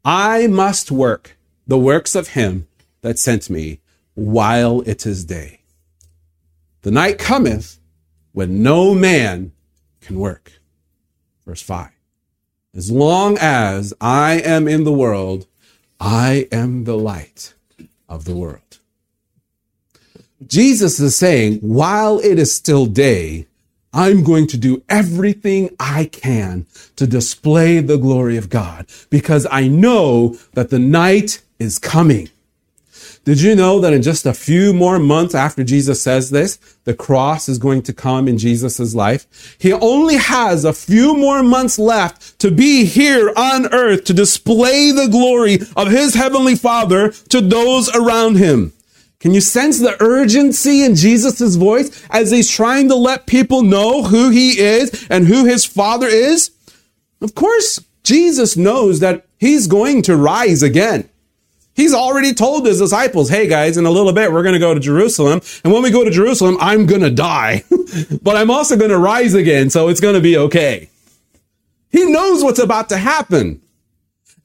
I 0.04 0.46
must 0.46 0.90
work 0.90 1.36
the 1.66 1.78
works 1.78 2.14
of 2.14 2.28
him 2.28 2.66
that 3.02 3.18
sent 3.18 3.48
me 3.48 3.80
while 4.14 4.80
it 4.82 5.06
is 5.06 5.24
day. 5.24 5.59
The 6.82 6.90
night 6.90 7.18
cometh 7.18 7.78
when 8.32 8.62
no 8.62 8.94
man 8.94 9.52
can 10.00 10.18
work. 10.18 10.52
Verse 11.46 11.62
5. 11.62 11.90
As 12.74 12.90
long 12.90 13.36
as 13.40 13.92
I 14.00 14.34
am 14.40 14.68
in 14.68 14.84
the 14.84 14.92
world, 14.92 15.46
I 15.98 16.48
am 16.50 16.84
the 16.84 16.96
light 16.96 17.54
of 18.08 18.24
the 18.24 18.34
world. 18.34 18.78
Jesus 20.46 20.98
is 21.00 21.16
saying, 21.16 21.58
while 21.58 22.18
it 22.20 22.38
is 22.38 22.54
still 22.54 22.86
day, 22.86 23.46
I'm 23.92 24.22
going 24.22 24.46
to 24.48 24.56
do 24.56 24.82
everything 24.88 25.74
I 25.78 26.04
can 26.06 26.66
to 26.96 27.06
display 27.06 27.80
the 27.80 27.98
glory 27.98 28.36
of 28.36 28.48
God 28.48 28.86
because 29.10 29.46
I 29.50 29.68
know 29.68 30.36
that 30.54 30.70
the 30.70 30.78
night 30.78 31.42
is 31.58 31.78
coming. 31.78 32.30
Did 33.24 33.42
you 33.42 33.54
know 33.54 33.80
that 33.80 33.92
in 33.92 34.00
just 34.00 34.24
a 34.24 34.32
few 34.32 34.72
more 34.72 34.98
months 34.98 35.34
after 35.34 35.62
Jesus 35.62 36.00
says 36.00 36.30
this, 36.30 36.56
the 36.84 36.94
cross 36.94 37.50
is 37.50 37.58
going 37.58 37.82
to 37.82 37.92
come 37.92 38.26
in 38.26 38.38
Jesus' 38.38 38.94
life? 38.94 39.56
He 39.58 39.74
only 39.74 40.16
has 40.16 40.64
a 40.64 40.72
few 40.72 41.14
more 41.14 41.42
months 41.42 41.78
left 41.78 42.38
to 42.38 42.50
be 42.50 42.86
here 42.86 43.30
on 43.36 43.72
earth 43.74 44.04
to 44.04 44.14
display 44.14 44.90
the 44.90 45.08
glory 45.08 45.58
of 45.76 45.90
his 45.90 46.14
heavenly 46.14 46.56
father 46.56 47.10
to 47.28 47.42
those 47.42 47.94
around 47.94 48.36
him. 48.36 48.72
Can 49.20 49.34
you 49.34 49.42
sense 49.42 49.78
the 49.78 50.02
urgency 50.02 50.82
in 50.82 50.94
Jesus' 50.94 51.56
voice 51.56 52.06
as 52.08 52.30
he's 52.30 52.50
trying 52.50 52.88
to 52.88 52.94
let 52.94 53.26
people 53.26 53.60
know 53.62 54.02
who 54.02 54.30
he 54.30 54.58
is 54.58 55.06
and 55.10 55.26
who 55.26 55.44
his 55.44 55.66
father 55.66 56.06
is? 56.06 56.52
Of 57.20 57.34
course, 57.34 57.84
Jesus 58.02 58.56
knows 58.56 59.00
that 59.00 59.26
he's 59.36 59.66
going 59.66 60.00
to 60.02 60.16
rise 60.16 60.62
again. 60.62 61.10
He's 61.74 61.94
already 61.94 62.34
told 62.34 62.66
his 62.66 62.78
disciples, 62.78 63.28
hey 63.28 63.46
guys, 63.46 63.76
in 63.76 63.86
a 63.86 63.90
little 63.90 64.12
bit, 64.12 64.32
we're 64.32 64.42
going 64.42 64.54
to 64.54 64.58
go 64.58 64.74
to 64.74 64.80
Jerusalem. 64.80 65.40
And 65.64 65.72
when 65.72 65.82
we 65.82 65.90
go 65.90 66.04
to 66.04 66.10
Jerusalem, 66.10 66.56
I'm 66.60 66.86
going 66.86 67.02
to 67.02 67.10
die, 67.10 67.64
but 68.22 68.36
I'm 68.36 68.50
also 68.50 68.76
going 68.76 68.90
to 68.90 68.98
rise 68.98 69.34
again. 69.34 69.70
So 69.70 69.88
it's 69.88 70.00
going 70.00 70.14
to 70.14 70.20
be 70.20 70.36
okay. 70.36 70.90
He 71.90 72.04
knows 72.10 72.42
what's 72.42 72.58
about 72.58 72.88
to 72.90 72.98
happen. 72.98 73.62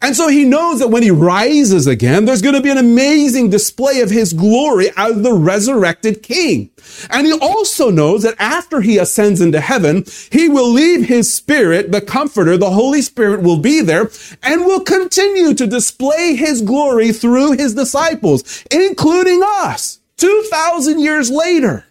And 0.02 0.16
so 0.16 0.28
he 0.28 0.44
knows 0.44 0.80
that 0.80 0.90
when 0.90 1.04
he 1.04 1.12
rises 1.12 1.88
again, 1.88 2.26
there's 2.26 2.42
going 2.42 2.56
to 2.56 2.62
be 2.62 2.70
an 2.70 2.78
amazing 2.78 3.50
display 3.50 4.02
of 4.02 4.12
his 4.12 4.34
glory 4.34 4.90
as 4.98 5.22
the 5.22 5.34
resurrected 5.34 6.22
king. 6.22 6.70
And 7.10 7.26
he 7.26 7.34
also 7.34 7.90
knows 7.90 8.24
that 8.24 8.36
after 8.38 8.82
he 8.82 8.98
ascends 8.98 9.42
into 9.42 9.60
heaven, 9.60 10.06
he 10.32 10.50
will 10.50 10.70
leave 10.70 11.08
his 11.08 11.34
spirit, 11.34 11.92
the 11.92 12.02
comforter, 12.02 12.58
the 12.58 12.72
Holy 12.72 13.02
Spirit 13.02 13.42
will 13.42 13.60
be 13.60 13.82
there 13.82 14.12
and 14.44 14.66
will 14.66 14.82
continue 14.82 15.54
to 15.54 15.66
display 15.66 16.36
his 16.36 16.62
glory 16.62 17.12
through 17.12 17.54
his 17.54 17.74
disciples, 17.74 18.64
including 18.70 19.42
us, 19.44 20.00
2,000 20.18 21.00
years 21.00 21.32
later. 21.32 21.86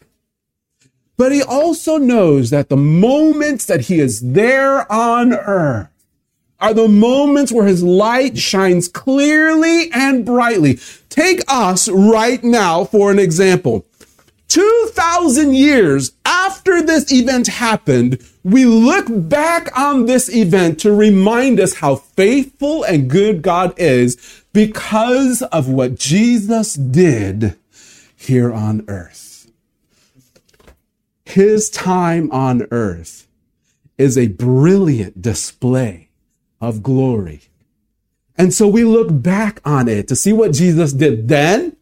But 1.17 1.33
he 1.33 1.43
also 1.43 1.97
knows 1.97 2.51
that 2.51 2.69
the 2.69 2.77
moments 2.77 3.67
that 3.67 3.83
he 3.83 4.01
is 4.01 4.21
there 4.21 4.91
on 4.91 5.33
earth, 5.33 5.89
are 6.65 6.73
the 6.73 6.89
moments 6.89 7.53
where 7.53 7.67
his 7.67 7.83
light 7.83 8.39
shines 8.39 8.89
clearly 8.89 9.93
and 9.93 10.25
brightly. 10.25 10.81
Take 11.11 11.43
us 11.47 11.91
right 11.91 12.43
now 12.43 12.85
for 12.85 13.11
an 13.11 13.19
example. 13.19 13.85
2,000 14.49 15.55
years 15.55 16.13
after 16.25 16.81
this 16.81 17.13
event 17.13 17.49
happened, 17.49 18.27
we 18.43 18.65
look 18.65 19.05
back 19.11 19.79
on 19.79 20.07
this 20.07 20.35
event 20.35 20.81
to 20.81 20.95
remind 20.95 21.61
us 21.61 21.75
how 21.75 21.97
faithful 21.97 22.83
and 22.85 23.11
good 23.11 23.43
God 23.43 23.75
is 23.77 24.17
because 24.55 25.43
of 25.43 25.69
what 25.69 25.97
Jesus 25.97 26.73
did 26.73 27.59
here 28.17 28.51
on 28.51 28.87
earth. 28.89 29.51
His 31.27 31.69
time 31.69 32.31
on 32.33 32.67
earth 32.71 33.29
is 33.99 34.17
a 34.17 34.29
brilliant 34.29 35.21
display 35.21 36.04
of 36.69 36.83
glory. 36.83 37.43
And 38.37 38.53
so 38.53 38.67
we 38.67 38.85
look 38.85 39.09
back 39.11 39.61
on 39.65 39.89
it 39.89 40.09
to 40.09 40.17
see 40.17 40.33
what 40.33 40.53
Jesus 40.53 40.93
did 40.93 41.29
then 41.29 41.77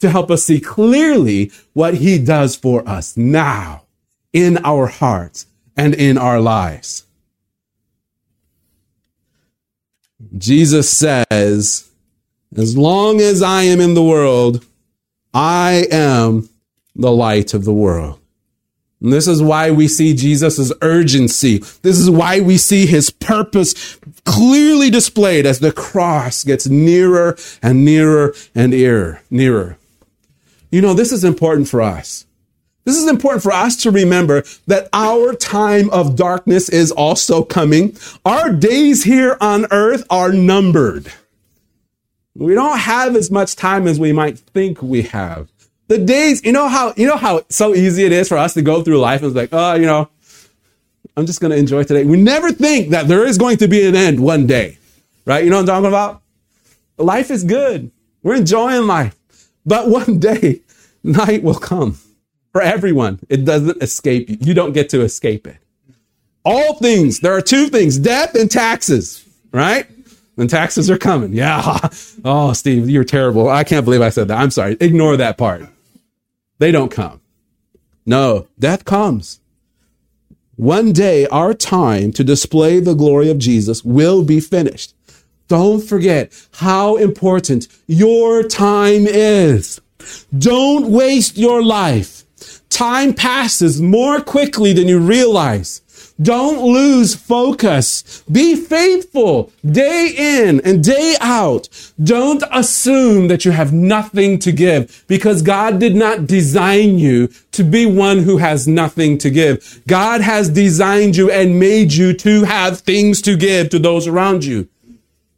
to 0.00 0.10
help 0.10 0.30
us 0.30 0.44
see 0.44 0.60
clearly 0.60 1.50
what 1.72 1.94
he 1.94 2.18
does 2.18 2.56
for 2.56 2.86
us 2.86 3.16
now 3.16 3.84
in 4.32 4.58
our 4.64 4.86
hearts 4.86 5.46
and 5.76 5.94
in 5.94 6.18
our 6.18 6.40
lives. 6.40 7.06
Jesus 10.36 10.90
says, 10.90 11.88
as 12.56 12.76
long 12.76 13.20
as 13.20 13.42
I 13.42 13.62
am 13.62 13.80
in 13.80 13.94
the 13.94 14.02
world, 14.02 14.64
I 15.32 15.86
am 15.90 16.48
the 16.94 17.10
light 17.10 17.54
of 17.54 17.64
the 17.64 17.72
world. 17.72 18.20
This 19.00 19.28
is 19.28 19.42
why 19.42 19.70
we 19.70 19.88
see 19.88 20.14
Jesus' 20.14 20.72
urgency. 20.80 21.58
This 21.82 21.98
is 21.98 22.08
why 22.10 22.40
we 22.40 22.56
see 22.56 22.86
his 22.86 23.10
purpose 23.10 23.98
clearly 24.24 24.90
displayed 24.90 25.46
as 25.46 25.58
the 25.58 25.72
cross 25.72 26.44
gets 26.44 26.66
nearer 26.66 27.36
and 27.62 27.84
nearer 27.84 28.34
and 28.54 28.70
nearer, 28.70 29.20
nearer. 29.30 29.76
You 30.70 30.80
know, 30.80 30.94
this 30.94 31.12
is 31.12 31.22
important 31.22 31.68
for 31.68 31.82
us. 31.82 32.26
This 32.84 32.96
is 32.96 33.08
important 33.08 33.42
for 33.42 33.52
us 33.52 33.76
to 33.82 33.90
remember 33.90 34.42
that 34.66 34.88
our 34.92 35.34
time 35.34 35.88
of 35.90 36.16
darkness 36.16 36.68
is 36.68 36.90
also 36.90 37.42
coming. 37.42 37.96
Our 38.24 38.52
days 38.52 39.04
here 39.04 39.36
on 39.40 39.66
earth 39.70 40.04
are 40.10 40.32
numbered. 40.32 41.10
We 42.34 42.54
don't 42.54 42.78
have 42.78 43.16
as 43.16 43.30
much 43.30 43.56
time 43.56 43.86
as 43.86 43.98
we 43.98 44.12
might 44.12 44.38
think 44.38 44.82
we 44.82 45.02
have. 45.02 45.50
The 45.88 45.98
days, 45.98 46.44
you 46.44 46.52
know 46.52 46.68
how, 46.68 46.94
you 46.96 47.06
know 47.06 47.16
how 47.16 47.42
so 47.50 47.74
easy 47.74 48.04
it 48.04 48.12
is 48.12 48.28
for 48.28 48.38
us 48.38 48.54
to 48.54 48.62
go 48.62 48.82
through 48.82 48.98
life 49.00 49.20
and 49.20 49.28
it's 49.28 49.36
like, 49.36 49.50
oh, 49.52 49.74
you 49.74 49.86
know, 49.86 50.08
I'm 51.16 51.26
just 51.26 51.40
going 51.40 51.50
to 51.50 51.56
enjoy 51.56 51.84
today. 51.84 52.04
We 52.04 52.16
never 52.20 52.50
think 52.52 52.90
that 52.90 53.06
there 53.06 53.24
is 53.26 53.38
going 53.38 53.58
to 53.58 53.68
be 53.68 53.86
an 53.86 53.94
end 53.94 54.20
one 54.20 54.46
day, 54.46 54.78
right? 55.26 55.44
You 55.44 55.50
know 55.50 55.56
what 55.56 55.68
I'm 55.68 55.82
talking 55.82 55.88
about? 55.88 56.22
Life 56.96 57.30
is 57.30 57.44
good. 57.44 57.90
We're 58.22 58.36
enjoying 58.36 58.86
life. 58.86 59.16
But 59.66 59.88
one 59.88 60.18
day, 60.20 60.62
night 61.02 61.42
will 61.42 61.54
come 61.54 61.98
for 62.52 62.62
everyone. 62.62 63.20
It 63.28 63.44
doesn't 63.44 63.82
escape 63.82 64.28
you. 64.28 64.38
You 64.40 64.54
don't 64.54 64.72
get 64.72 64.88
to 64.90 65.02
escape 65.02 65.46
it. 65.46 65.58
All 66.44 66.74
things, 66.74 67.20
there 67.20 67.32
are 67.32 67.40
two 67.40 67.68
things, 67.68 67.98
death 67.98 68.34
and 68.34 68.50
taxes, 68.50 69.24
right? 69.52 69.86
And 70.36 70.50
taxes 70.50 70.90
are 70.90 70.98
coming. 70.98 71.32
Yeah. 71.32 71.78
Oh, 72.26 72.54
Steve, 72.54 72.88
you're 72.88 73.04
terrible. 73.04 73.50
I 73.50 73.64
can't 73.64 73.84
believe 73.84 74.00
I 74.00 74.08
said 74.08 74.28
that. 74.28 74.38
I'm 74.38 74.50
sorry. 74.50 74.78
Ignore 74.80 75.18
that 75.18 75.36
part. 75.36 75.68
They 76.58 76.70
don't 76.72 76.90
come. 76.90 77.20
No, 78.06 78.48
death 78.58 78.84
comes. 78.84 79.40
One 80.56 80.92
day, 80.92 81.26
our 81.26 81.52
time 81.52 82.12
to 82.12 82.22
display 82.22 82.78
the 82.78 82.94
glory 82.94 83.28
of 83.28 83.38
Jesus 83.38 83.84
will 83.84 84.22
be 84.22 84.38
finished. 84.38 84.94
Don't 85.48 85.80
forget 85.80 86.32
how 86.52 86.96
important 86.96 87.66
your 87.86 88.42
time 88.44 89.06
is. 89.06 89.80
Don't 90.36 90.90
waste 90.90 91.36
your 91.36 91.62
life. 91.62 92.24
Time 92.68 93.14
passes 93.14 93.80
more 93.80 94.20
quickly 94.20 94.72
than 94.72 94.88
you 94.88 94.98
realize. 94.98 95.82
Don't 96.22 96.62
lose 96.72 97.16
focus. 97.16 98.22
Be 98.30 98.54
faithful 98.54 99.50
day 99.68 100.14
in 100.16 100.60
and 100.60 100.82
day 100.82 101.16
out. 101.20 101.68
Don't 102.02 102.44
assume 102.52 103.26
that 103.28 103.44
you 103.44 103.50
have 103.50 103.72
nothing 103.72 104.38
to 104.40 104.52
give 104.52 105.04
because 105.08 105.42
God 105.42 105.80
did 105.80 105.96
not 105.96 106.28
design 106.28 107.00
you 107.00 107.28
to 107.52 107.64
be 107.64 107.84
one 107.84 108.18
who 108.18 108.36
has 108.36 108.68
nothing 108.68 109.18
to 109.18 109.30
give. 109.30 109.82
God 109.88 110.20
has 110.20 110.48
designed 110.48 111.16
you 111.16 111.32
and 111.32 111.58
made 111.58 111.92
you 111.92 112.12
to 112.14 112.44
have 112.44 112.80
things 112.80 113.20
to 113.22 113.36
give 113.36 113.70
to 113.70 113.80
those 113.80 114.06
around 114.06 114.44
you. 114.44 114.68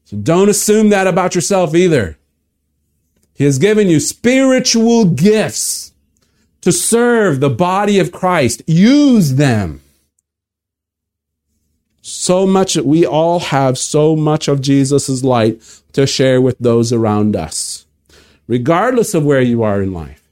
So 0.04 0.18
don't 0.18 0.50
assume 0.50 0.90
that 0.90 1.06
about 1.06 1.34
yourself 1.34 1.74
either. 1.74 2.18
He 3.32 3.44
has 3.44 3.58
given 3.58 3.88
you 3.88 3.98
spiritual 3.98 5.06
gifts 5.06 5.92
to 6.60 6.70
serve 6.70 7.40
the 7.40 7.50
body 7.50 7.98
of 7.98 8.12
Christ. 8.12 8.62
Use 8.66 9.34
them. 9.34 9.80
So 12.09 12.47
much, 12.47 12.77
we 12.77 13.05
all 13.05 13.40
have 13.40 13.77
so 13.77 14.14
much 14.14 14.47
of 14.47 14.61
Jesus' 14.61 15.25
light 15.25 15.61
to 15.92 16.07
share 16.07 16.40
with 16.40 16.57
those 16.61 16.92
around 16.92 17.35
us, 17.35 17.85
regardless 18.47 19.12
of 19.12 19.25
where 19.25 19.40
you 19.40 19.64
are 19.64 19.83
in 19.83 19.92
life. 19.92 20.23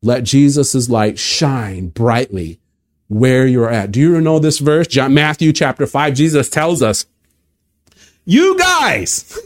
Let 0.00 0.24
Jesus' 0.24 0.88
light 0.88 1.18
shine 1.18 1.88
brightly 1.88 2.58
where 3.08 3.46
you're 3.46 3.68
at. 3.68 3.92
Do 3.92 4.00
you 4.00 4.18
know 4.22 4.38
this 4.38 4.60
verse? 4.60 4.86
John, 4.86 5.12
Matthew 5.12 5.52
chapter 5.52 5.86
5, 5.86 6.14
Jesus 6.14 6.48
tells 6.48 6.80
us, 6.80 7.04
You 8.24 8.56
guys 8.56 9.38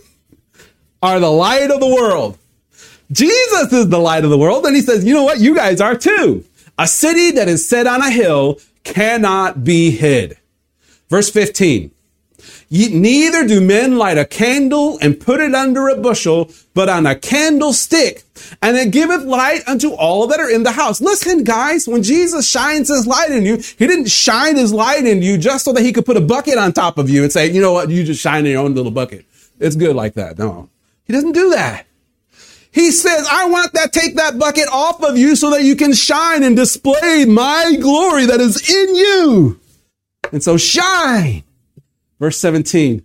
are 1.02 1.18
the 1.18 1.32
light 1.32 1.72
of 1.72 1.80
the 1.80 1.92
world. 1.92 2.38
Jesus 3.10 3.72
is 3.72 3.88
the 3.88 3.98
light 3.98 4.22
of 4.22 4.30
the 4.30 4.38
world. 4.38 4.64
And 4.64 4.76
he 4.76 4.82
says, 4.82 5.04
You 5.04 5.14
know 5.14 5.24
what? 5.24 5.40
You 5.40 5.56
guys 5.56 5.80
are 5.80 5.96
too. 5.96 6.44
A 6.78 6.86
city 6.86 7.32
that 7.32 7.48
is 7.48 7.68
set 7.68 7.88
on 7.88 8.00
a 8.00 8.10
hill 8.10 8.60
cannot 8.84 9.64
be 9.64 9.90
hid. 9.90 10.38
Verse 11.08 11.30
15. 11.30 11.90
Neither 12.70 13.46
do 13.46 13.60
men 13.60 13.98
light 13.98 14.16
a 14.16 14.24
candle 14.24 14.98
and 15.02 15.20
put 15.20 15.40
it 15.40 15.54
under 15.54 15.88
a 15.88 15.96
bushel, 15.96 16.50
but 16.72 16.88
on 16.88 17.06
a 17.06 17.14
candlestick, 17.14 18.24
and 18.62 18.76
it 18.78 18.90
giveth 18.90 19.24
light 19.24 19.60
unto 19.68 19.92
all 19.92 20.26
that 20.26 20.40
are 20.40 20.50
in 20.50 20.62
the 20.62 20.72
house. 20.72 21.00
Listen, 21.00 21.44
guys, 21.44 21.86
when 21.86 22.02
Jesus 22.02 22.48
shines 22.48 22.88
his 22.88 23.06
light 23.06 23.30
in 23.30 23.44
you, 23.44 23.56
he 23.56 23.86
didn't 23.86 24.08
shine 24.08 24.56
his 24.56 24.72
light 24.72 25.04
in 25.04 25.20
you 25.20 25.36
just 25.36 25.66
so 25.66 25.72
that 25.74 25.82
he 25.82 25.92
could 25.92 26.06
put 26.06 26.16
a 26.16 26.20
bucket 26.20 26.56
on 26.56 26.72
top 26.72 26.96
of 26.96 27.10
you 27.10 27.22
and 27.22 27.30
say, 27.30 27.50
you 27.50 27.60
know 27.60 27.74
what, 27.74 27.90
you 27.90 28.04
just 28.04 28.22
shine 28.22 28.46
in 28.46 28.52
your 28.52 28.64
own 28.64 28.74
little 28.74 28.90
bucket. 28.90 29.26
It's 29.60 29.76
good 29.76 29.94
like 29.94 30.14
that. 30.14 30.38
No, 30.38 30.70
he 31.04 31.12
doesn't 31.12 31.32
do 31.32 31.50
that. 31.50 31.86
He 32.72 32.90
says, 32.90 33.26
I 33.30 33.48
want 33.48 33.74
that, 33.74 33.92
take 33.92 34.16
that 34.16 34.38
bucket 34.38 34.66
off 34.72 35.02
of 35.02 35.18
you 35.18 35.36
so 35.36 35.50
that 35.50 35.62
you 35.62 35.76
can 35.76 35.92
shine 35.92 36.42
and 36.42 36.56
display 36.56 37.26
my 37.26 37.76
glory 37.78 38.26
that 38.26 38.40
is 38.40 38.68
in 38.68 38.94
you. 38.94 39.60
And 40.32 40.42
so 40.42 40.56
shine. 40.56 41.44
Verse 42.18 42.38
17. 42.38 43.04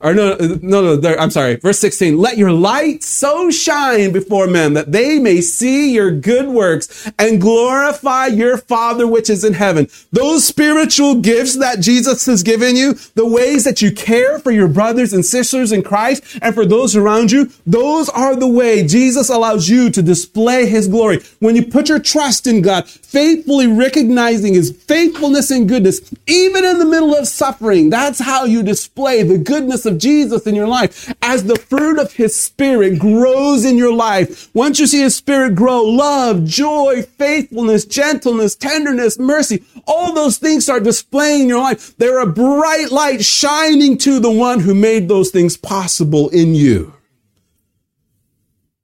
Or 0.00 0.14
no, 0.14 0.36
no, 0.62 0.94
no, 0.94 1.16
I'm 1.16 1.30
sorry. 1.32 1.56
Verse 1.56 1.80
16. 1.80 2.18
Let 2.18 2.38
your 2.38 2.52
light 2.52 3.02
so 3.02 3.50
shine 3.50 4.12
before 4.12 4.46
men 4.46 4.74
that 4.74 4.92
they 4.92 5.18
may 5.18 5.40
see 5.40 5.92
your 5.92 6.12
good 6.12 6.46
works 6.46 7.10
and 7.18 7.40
glorify 7.40 8.26
your 8.26 8.58
Father 8.58 9.08
which 9.08 9.28
is 9.28 9.42
in 9.42 9.54
heaven. 9.54 9.88
Those 10.12 10.46
spiritual 10.46 11.16
gifts 11.16 11.56
that 11.56 11.80
Jesus 11.80 12.26
has 12.26 12.44
given 12.44 12.76
you, 12.76 12.92
the 13.16 13.26
ways 13.26 13.64
that 13.64 13.82
you 13.82 13.90
care 13.90 14.38
for 14.38 14.52
your 14.52 14.68
brothers 14.68 15.12
and 15.12 15.24
sisters 15.24 15.72
in 15.72 15.82
Christ 15.82 16.38
and 16.42 16.54
for 16.54 16.64
those 16.64 16.94
around 16.94 17.32
you, 17.32 17.50
those 17.66 18.08
are 18.08 18.36
the 18.36 18.46
way 18.46 18.86
Jesus 18.86 19.28
allows 19.28 19.68
you 19.68 19.90
to 19.90 20.00
display 20.00 20.66
his 20.66 20.86
glory. 20.86 21.18
When 21.40 21.56
you 21.56 21.66
put 21.66 21.88
your 21.88 21.98
trust 21.98 22.46
in 22.46 22.62
God, 22.62 22.88
faithfully 22.88 23.66
recognizing 23.66 24.54
his 24.54 24.70
faithfulness 24.70 25.50
and 25.50 25.68
goodness, 25.68 26.00
even 26.28 26.64
in 26.64 26.78
the 26.78 26.84
middle 26.86 27.16
of 27.16 27.26
suffering, 27.26 27.90
that's 27.90 28.20
how 28.20 28.44
you 28.44 28.62
display 28.62 29.24
the 29.24 29.38
goodness 29.38 29.87
of 29.88 29.98
Jesus 29.98 30.46
in 30.46 30.54
your 30.54 30.68
life. 30.68 31.12
As 31.20 31.44
the 31.44 31.56
fruit 31.56 31.98
of 31.98 32.12
his 32.12 32.38
spirit 32.40 33.00
grows 33.00 33.64
in 33.64 33.76
your 33.76 33.92
life, 33.92 34.54
once 34.54 34.78
you 34.78 34.86
see 34.86 35.00
his 35.00 35.16
spirit 35.16 35.56
grow, 35.56 35.82
love, 35.82 36.44
joy, 36.44 37.02
faithfulness, 37.02 37.84
gentleness, 37.84 38.54
tenderness, 38.54 39.18
mercy, 39.18 39.64
all 39.86 40.14
those 40.14 40.38
things 40.38 40.62
start 40.62 40.84
displaying 40.84 41.42
in 41.42 41.48
your 41.48 41.60
life. 41.60 41.96
They're 41.96 42.20
a 42.20 42.26
bright 42.26 42.92
light 42.92 43.24
shining 43.24 43.98
to 43.98 44.20
the 44.20 44.30
one 44.30 44.60
who 44.60 44.74
made 44.74 45.08
those 45.08 45.30
things 45.30 45.56
possible 45.56 46.28
in 46.28 46.54
you. 46.54 46.94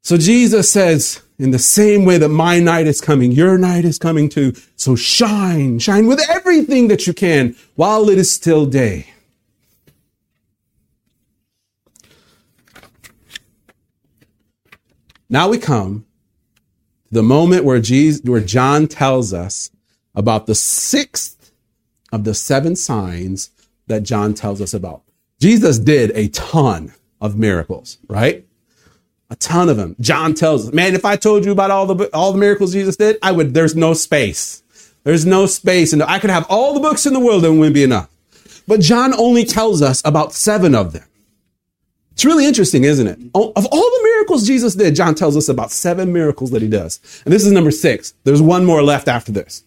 So 0.03 0.19
Jesus 0.19 0.71
says, 0.71 1.23
in 1.39 1.51
the 1.51 1.59
same 1.59 2.05
way 2.05 2.19
that 2.19 2.29
my 2.29 2.61
night 2.61 2.87
is 2.87 3.01
coming, 3.01 3.33
your 3.33 3.59
night 3.59 3.85
is 3.85 3.99
coming 3.99 4.29
too. 4.29 4.53
So 4.77 4.97
shine, 4.97 5.79
shine 5.79 6.07
with 6.07 6.21
everything 6.29 6.89
that 6.89 7.07
you 7.07 7.15
can 7.15 7.57
while 7.75 8.09
it 8.09 8.19
is 8.19 8.31
still 8.31 8.67
day. 8.67 9.14
Now 15.29 15.49
we 15.49 15.59
come 15.59 16.07
to 17.09 17.15
the 17.15 17.23
moment 17.23 17.65
where, 17.65 17.81
Jesus, 17.81 18.23
where 18.25 18.41
John 18.41 18.87
tells 18.87 19.33
us 19.33 19.71
about 20.15 20.47
the 20.47 20.55
sixth 20.55 21.53
of 22.13 22.25
the 22.25 22.35
seven 22.35 22.77
signs 22.77 23.51
that 23.87 24.03
John 24.03 24.35
tells 24.35 24.61
us 24.61 24.75
about. 24.75 25.03
Jesus 25.41 25.79
did 25.79 26.13
a 26.15 26.29
ton 26.29 26.93
of 27.21 27.37
miracles, 27.37 27.99
right? 28.09 28.47
A 29.31 29.37
ton 29.37 29.69
of 29.69 29.77
them. 29.77 29.97
John 30.01 30.35
tells 30.35 30.69
us, 30.69 30.75
man, 30.75 30.95
if 30.95 31.05
I 31.05 31.17
told 31.17 31.45
you 31.45 31.53
about 31.53 31.71
all 31.71 31.87
the, 31.87 32.09
all 32.15 32.33
the 32.33 32.39
miracles 32.39 32.73
Jesus 32.73 32.97
did, 32.97 33.19
I 33.23 33.33
would, 33.33 33.55
there's 33.55 33.75
no 33.75 33.95
space. 33.95 34.63
There's 35.03 35.27
no 35.27 35.47
space. 35.47 35.93
And 35.93 36.03
I 36.03 36.19
could 36.19 36.31
have 36.31 36.47
all 36.49 36.75
the 36.75 36.81
books 36.81 37.07
in 37.07 37.13
the 37.13 37.21
world 37.21 37.45
and 37.45 37.57
it 37.57 37.59
wouldn't 37.59 37.75
be 37.75 37.85
enough. 37.85 38.11
But 38.67 38.81
John 38.81 39.13
only 39.15 39.45
tells 39.45 39.83
us 39.83 40.03
about 40.05 40.33
seven 40.33 40.75
of 40.75 40.93
them. 40.93 41.05
It's 42.15 42.25
really 42.25 42.47
interesting, 42.47 42.85
isn't 42.85 43.07
it? 43.07 43.19
Oh, 43.35 43.53
of 43.57 43.67
all 43.67 43.81
the 43.81 44.11
miracles 44.15 44.47
Jesus 44.47 44.75
did, 44.75 44.95
John 44.95 45.15
tells 45.15 45.37
us 45.37 45.49
about 45.49 45.73
seven 45.73 46.13
miracles 46.13 46.53
that 46.53 46.63
he 46.63 46.69
does. 46.69 47.01
And 47.25 47.35
this 47.35 47.45
is 47.45 47.53
number 47.53 47.73
six. 47.73 48.15
There's 48.23 48.41
one 48.41 48.65
more 48.65 48.83
left 48.83 49.09
after 49.09 49.33
this. 49.33 49.65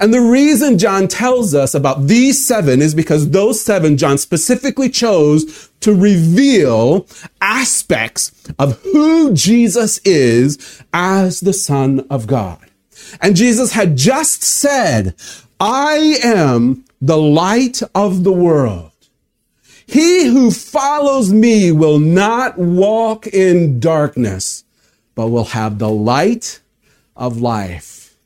And 0.00 0.12
the 0.12 0.20
reason 0.20 0.78
John 0.78 1.08
tells 1.08 1.54
us 1.54 1.74
about 1.74 2.06
these 2.06 2.44
seven 2.44 2.82
is 2.82 2.94
because 2.94 3.30
those 3.30 3.60
seven 3.60 3.96
John 3.96 4.18
specifically 4.18 4.88
chose 4.88 5.70
to 5.80 5.94
reveal 5.94 7.06
aspects 7.40 8.32
of 8.58 8.80
who 8.82 9.32
Jesus 9.32 9.98
is 9.98 10.82
as 10.92 11.40
the 11.40 11.52
Son 11.52 12.06
of 12.10 12.26
God. 12.26 12.58
And 13.20 13.36
Jesus 13.36 13.72
had 13.72 13.96
just 13.96 14.42
said, 14.42 15.14
I 15.60 16.18
am 16.24 16.84
the 17.00 17.18
light 17.18 17.82
of 17.94 18.24
the 18.24 18.32
world. 18.32 18.90
He 19.86 20.26
who 20.26 20.50
follows 20.50 21.32
me 21.32 21.70
will 21.72 21.98
not 21.98 22.58
walk 22.58 23.26
in 23.26 23.80
darkness, 23.80 24.64
but 25.14 25.28
will 25.28 25.44
have 25.44 25.78
the 25.78 25.90
light 25.90 26.60
of 27.14 27.40
life. 27.40 28.16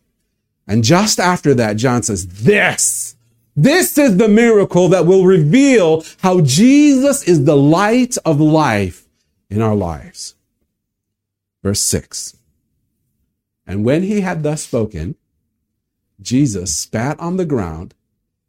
And 0.67 0.85
just 0.85 1.19
after 1.19 1.55
that, 1.55 1.77
John 1.77 2.03
says, 2.03 2.27
this, 2.27 3.17
this 3.57 3.99
is 3.99 4.17
the 4.19 4.29
miracle 4.29 4.89
that 4.89 5.07
will 5.07 5.25
reveal 5.25 6.05
how 6.23 6.41
Jesus 6.43 7.27
is 7.27 7.45
the 7.45 7.57
light 7.57 8.17
of 8.25 8.41
life 8.41 9.09
in 9.51 9.61
our 9.61 9.75
lives. 9.75 10.37
Verse 11.63 11.81
six. 11.81 12.37
And 13.67 13.85
when 13.85 14.03
he 14.05 14.21
had 14.21 14.43
thus 14.43 14.63
spoken, 14.63 15.17
Jesus 16.21 16.77
spat 16.77 17.19
on 17.19 17.37
the 17.37 17.45
ground 17.45 17.95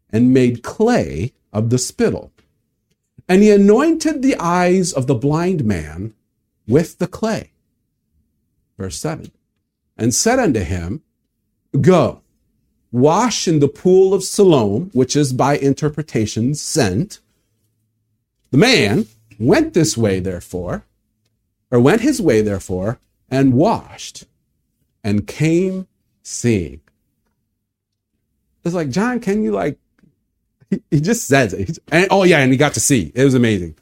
and 0.10 0.34
made 0.34 0.64
clay 0.64 1.34
of 1.52 1.70
the 1.70 1.78
spittle 1.78 2.32
and 3.30 3.44
he 3.44 3.52
anointed 3.52 4.24
the 4.24 4.36
eyes 4.40 4.92
of 4.92 5.06
the 5.06 5.14
blind 5.14 5.64
man 5.64 6.16
with 6.68 6.98
the 6.98 7.08
clay. 7.08 7.52
Verse 8.78 9.00
7 9.00 9.32
And 9.96 10.14
said 10.14 10.40
unto 10.40 10.62
him, 10.62 11.04
Go, 11.80 12.22
wash 12.92 13.48
in 13.48 13.60
the 13.60 13.68
pool 13.68 14.16
of 14.16 14.24
Siloam, 14.24 14.90
which 14.94 15.16
is 15.16 15.32
by 15.32 15.58
interpretation 15.58 16.56
sent. 16.56 17.20
The 18.50 18.58
man 18.58 19.06
went 19.38 19.76
this 19.76 19.96
way, 19.96 20.20
therefore, 20.20 20.86
or 21.70 21.80
went 21.80 22.02
his 22.02 22.20
way, 22.20 22.42
therefore, 22.42 23.00
and 23.30 23.54
washed 23.54 24.26
and 25.04 25.28
came 25.28 25.88
seeing. 26.24 26.82
It's 28.66 28.74
like, 28.74 28.90
John, 28.90 29.20
can 29.20 29.44
you 29.44 29.52
like 29.52 29.78
he, 30.70 31.02
just 31.02 31.28
says 31.28 31.54
it. 31.54 31.80
And, 31.92 32.08
oh 32.12 32.24
yeah, 32.24 32.40
and 32.40 32.52
he 32.52 32.58
got 32.58 32.74
to 32.76 32.80
see. 32.80 33.12
It 33.16 33.24
was 33.24 33.34
amazing. 33.34 33.76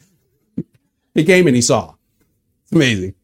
he 1.14 1.24
came 1.24 1.48
and 1.48 1.56
he 1.56 1.62
saw. 1.62 1.94
It's 2.64 2.72
amazing. 2.72 3.16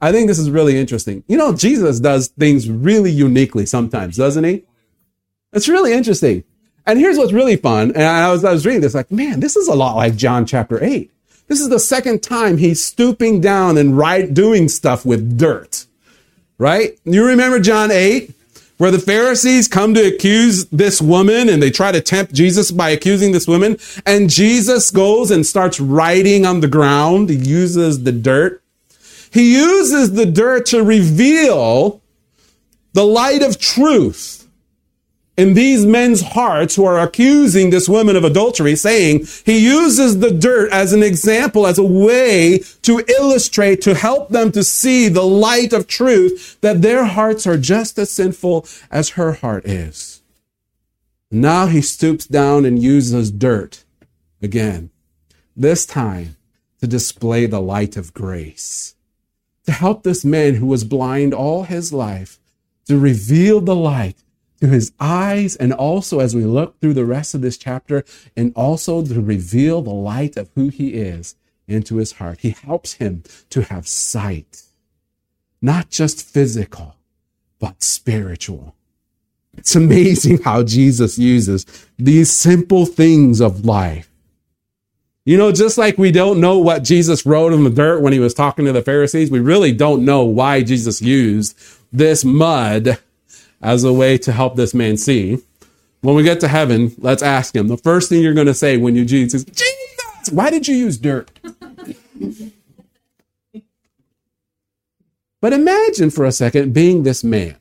I 0.00 0.12
think 0.12 0.28
this 0.28 0.38
is 0.38 0.50
really 0.50 0.78
interesting. 0.78 1.24
You 1.28 1.36
know, 1.36 1.54
Jesus 1.54 2.00
does 2.00 2.28
things 2.28 2.70
really 2.70 3.10
uniquely 3.10 3.66
sometimes, 3.66 4.16
doesn't 4.16 4.44
he? 4.44 4.64
It's 5.52 5.68
really 5.68 5.92
interesting. 5.92 6.44
And 6.86 6.98
here's 6.98 7.18
what's 7.18 7.32
really 7.32 7.56
fun. 7.56 7.90
And 7.90 8.02
I 8.02 8.32
was, 8.32 8.44
I 8.44 8.52
was 8.52 8.64
reading 8.64 8.80
this 8.80 8.94
like, 8.94 9.10
man, 9.10 9.40
this 9.40 9.56
is 9.56 9.68
a 9.68 9.74
lot 9.74 9.96
like 9.96 10.16
John 10.16 10.46
chapter 10.46 10.82
8. 10.82 11.10
This 11.48 11.60
is 11.60 11.68
the 11.68 11.80
second 11.80 12.22
time 12.22 12.56
he's 12.56 12.82
stooping 12.82 13.40
down 13.40 13.76
and 13.76 13.96
right, 13.96 14.32
doing 14.32 14.68
stuff 14.68 15.04
with 15.04 15.36
dirt. 15.36 15.86
Right? 16.56 16.98
You 17.04 17.26
remember 17.26 17.60
John 17.60 17.90
8? 17.90 18.32
Where 18.80 18.90
the 18.90 18.98
Pharisees 18.98 19.68
come 19.68 19.92
to 19.92 20.06
accuse 20.06 20.64
this 20.68 21.02
woman 21.02 21.50
and 21.50 21.62
they 21.62 21.70
try 21.70 21.92
to 21.92 22.00
tempt 22.00 22.32
Jesus 22.32 22.70
by 22.70 22.88
accusing 22.88 23.32
this 23.32 23.46
woman. 23.46 23.76
And 24.06 24.30
Jesus 24.30 24.90
goes 24.90 25.30
and 25.30 25.44
starts 25.44 25.78
writing 25.78 26.46
on 26.46 26.60
the 26.60 26.66
ground. 26.66 27.28
He 27.28 27.36
uses 27.36 28.04
the 28.04 28.12
dirt. 28.12 28.62
He 29.30 29.52
uses 29.52 30.12
the 30.12 30.24
dirt 30.24 30.64
to 30.66 30.82
reveal 30.82 32.00
the 32.94 33.04
light 33.04 33.42
of 33.42 33.58
truth 33.58 34.39
in 35.40 35.54
these 35.54 35.86
men's 35.86 36.20
hearts 36.20 36.76
who 36.76 36.84
are 36.84 36.98
accusing 36.98 37.70
this 37.70 37.88
woman 37.88 38.14
of 38.14 38.24
adultery, 38.24 38.76
saying 38.76 39.26
he 39.46 39.58
uses 39.58 40.18
the 40.18 40.30
dirt 40.30 40.70
as 40.70 40.92
an 40.92 41.02
example, 41.02 41.66
as 41.66 41.78
a 41.78 41.82
way 41.82 42.58
to 42.82 43.02
illustrate, 43.18 43.80
to 43.80 43.94
help 43.94 44.28
them 44.28 44.52
to 44.52 44.62
see 44.62 45.08
the 45.08 45.24
light 45.24 45.72
of 45.72 45.86
truth 45.86 46.58
that 46.60 46.82
their 46.82 47.06
hearts 47.06 47.46
are 47.46 47.56
just 47.56 47.98
as 47.98 48.12
sinful 48.12 48.66
as 48.90 49.10
her 49.10 49.32
heart 49.32 49.64
is. 49.64 50.20
Now 51.30 51.68
he 51.68 51.80
stoops 51.80 52.26
down 52.26 52.66
and 52.66 52.82
uses 52.82 53.30
dirt 53.30 53.84
again, 54.42 54.90
this 55.56 55.86
time 55.86 56.36
to 56.80 56.86
display 56.86 57.46
the 57.46 57.62
light 57.62 57.96
of 57.96 58.12
grace, 58.12 58.94
to 59.64 59.72
help 59.72 60.02
this 60.02 60.22
man 60.22 60.56
who 60.56 60.66
was 60.66 60.84
blind 60.84 61.32
all 61.32 61.62
his 61.62 61.94
life 61.94 62.38
to 62.88 62.98
reveal 62.98 63.62
the 63.62 63.74
light 63.74 64.18
to 64.60 64.68
his 64.68 64.92
eyes, 65.00 65.56
and 65.56 65.72
also 65.72 66.20
as 66.20 66.34
we 66.34 66.44
look 66.44 66.80
through 66.80 66.94
the 66.94 67.04
rest 67.04 67.34
of 67.34 67.40
this 67.40 67.56
chapter, 67.56 68.04
and 68.36 68.52
also 68.54 69.04
to 69.04 69.20
reveal 69.20 69.82
the 69.82 69.90
light 69.90 70.36
of 70.36 70.50
who 70.54 70.68
he 70.68 70.94
is 70.94 71.34
into 71.66 71.96
his 71.96 72.12
heart. 72.12 72.40
He 72.40 72.50
helps 72.50 72.94
him 72.94 73.22
to 73.50 73.62
have 73.62 73.88
sight, 73.88 74.62
not 75.62 75.90
just 75.90 76.26
physical, 76.26 76.96
but 77.58 77.82
spiritual. 77.82 78.74
It's 79.56 79.74
amazing 79.74 80.42
how 80.42 80.62
Jesus 80.62 81.18
uses 81.18 81.66
these 81.98 82.30
simple 82.30 82.86
things 82.86 83.40
of 83.40 83.64
life. 83.64 84.10
You 85.24 85.36
know, 85.36 85.52
just 85.52 85.76
like 85.76 85.98
we 85.98 86.10
don't 86.10 86.40
know 86.40 86.58
what 86.58 86.82
Jesus 86.82 87.26
wrote 87.26 87.52
in 87.52 87.62
the 87.62 87.70
dirt 87.70 88.00
when 88.00 88.12
he 88.12 88.18
was 88.18 88.32
talking 88.32 88.64
to 88.64 88.72
the 88.72 88.82
Pharisees, 88.82 89.30
we 89.30 89.40
really 89.40 89.72
don't 89.72 90.04
know 90.04 90.24
why 90.24 90.62
Jesus 90.62 91.02
used 91.02 91.58
this 91.92 92.24
mud 92.24 92.98
as 93.60 93.84
a 93.84 93.92
way 93.92 94.16
to 94.18 94.32
help 94.32 94.56
this 94.56 94.74
man 94.74 94.96
see. 94.96 95.38
When 96.00 96.14
we 96.14 96.22
get 96.22 96.40
to 96.40 96.48
heaven, 96.48 96.94
let's 96.98 97.22
ask 97.22 97.54
him. 97.54 97.68
The 97.68 97.76
first 97.76 98.08
thing 98.08 98.22
you're 98.22 98.34
going 98.34 98.46
to 98.46 98.54
say 98.54 98.78
when 98.78 98.96
you 98.96 99.04
Jesus, 99.04 99.44
Jesus, 99.44 100.30
why 100.30 100.48
did 100.50 100.66
you 100.66 100.74
use 100.74 100.96
dirt? 100.96 101.30
but 105.40 105.52
imagine 105.52 106.10
for 106.10 106.24
a 106.24 106.32
second 106.32 106.72
being 106.72 107.02
this 107.02 107.22
man. 107.22 107.56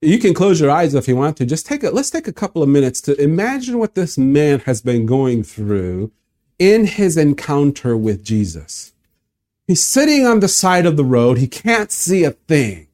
You 0.00 0.18
can 0.18 0.34
close 0.34 0.60
your 0.60 0.70
eyes 0.70 0.94
if 0.94 1.08
you 1.08 1.16
want 1.16 1.38
to. 1.38 1.46
Just 1.46 1.66
take 1.66 1.82
a 1.82 1.90
let's 1.90 2.10
take 2.10 2.28
a 2.28 2.32
couple 2.32 2.62
of 2.62 2.68
minutes 2.68 3.00
to 3.02 3.18
imagine 3.18 3.78
what 3.78 3.94
this 3.94 4.18
man 4.18 4.60
has 4.60 4.82
been 4.82 5.06
going 5.06 5.42
through 5.42 6.12
in 6.58 6.86
his 6.86 7.16
encounter 7.16 7.96
with 7.96 8.22
Jesus. 8.22 8.93
He's 9.66 9.82
sitting 9.82 10.26
on 10.26 10.40
the 10.40 10.48
side 10.48 10.86
of 10.86 10.96
the 10.96 11.04
road. 11.04 11.38
He 11.38 11.46
can't 11.46 11.90
see 11.90 12.24
a 12.24 12.32
thing. 12.32 12.88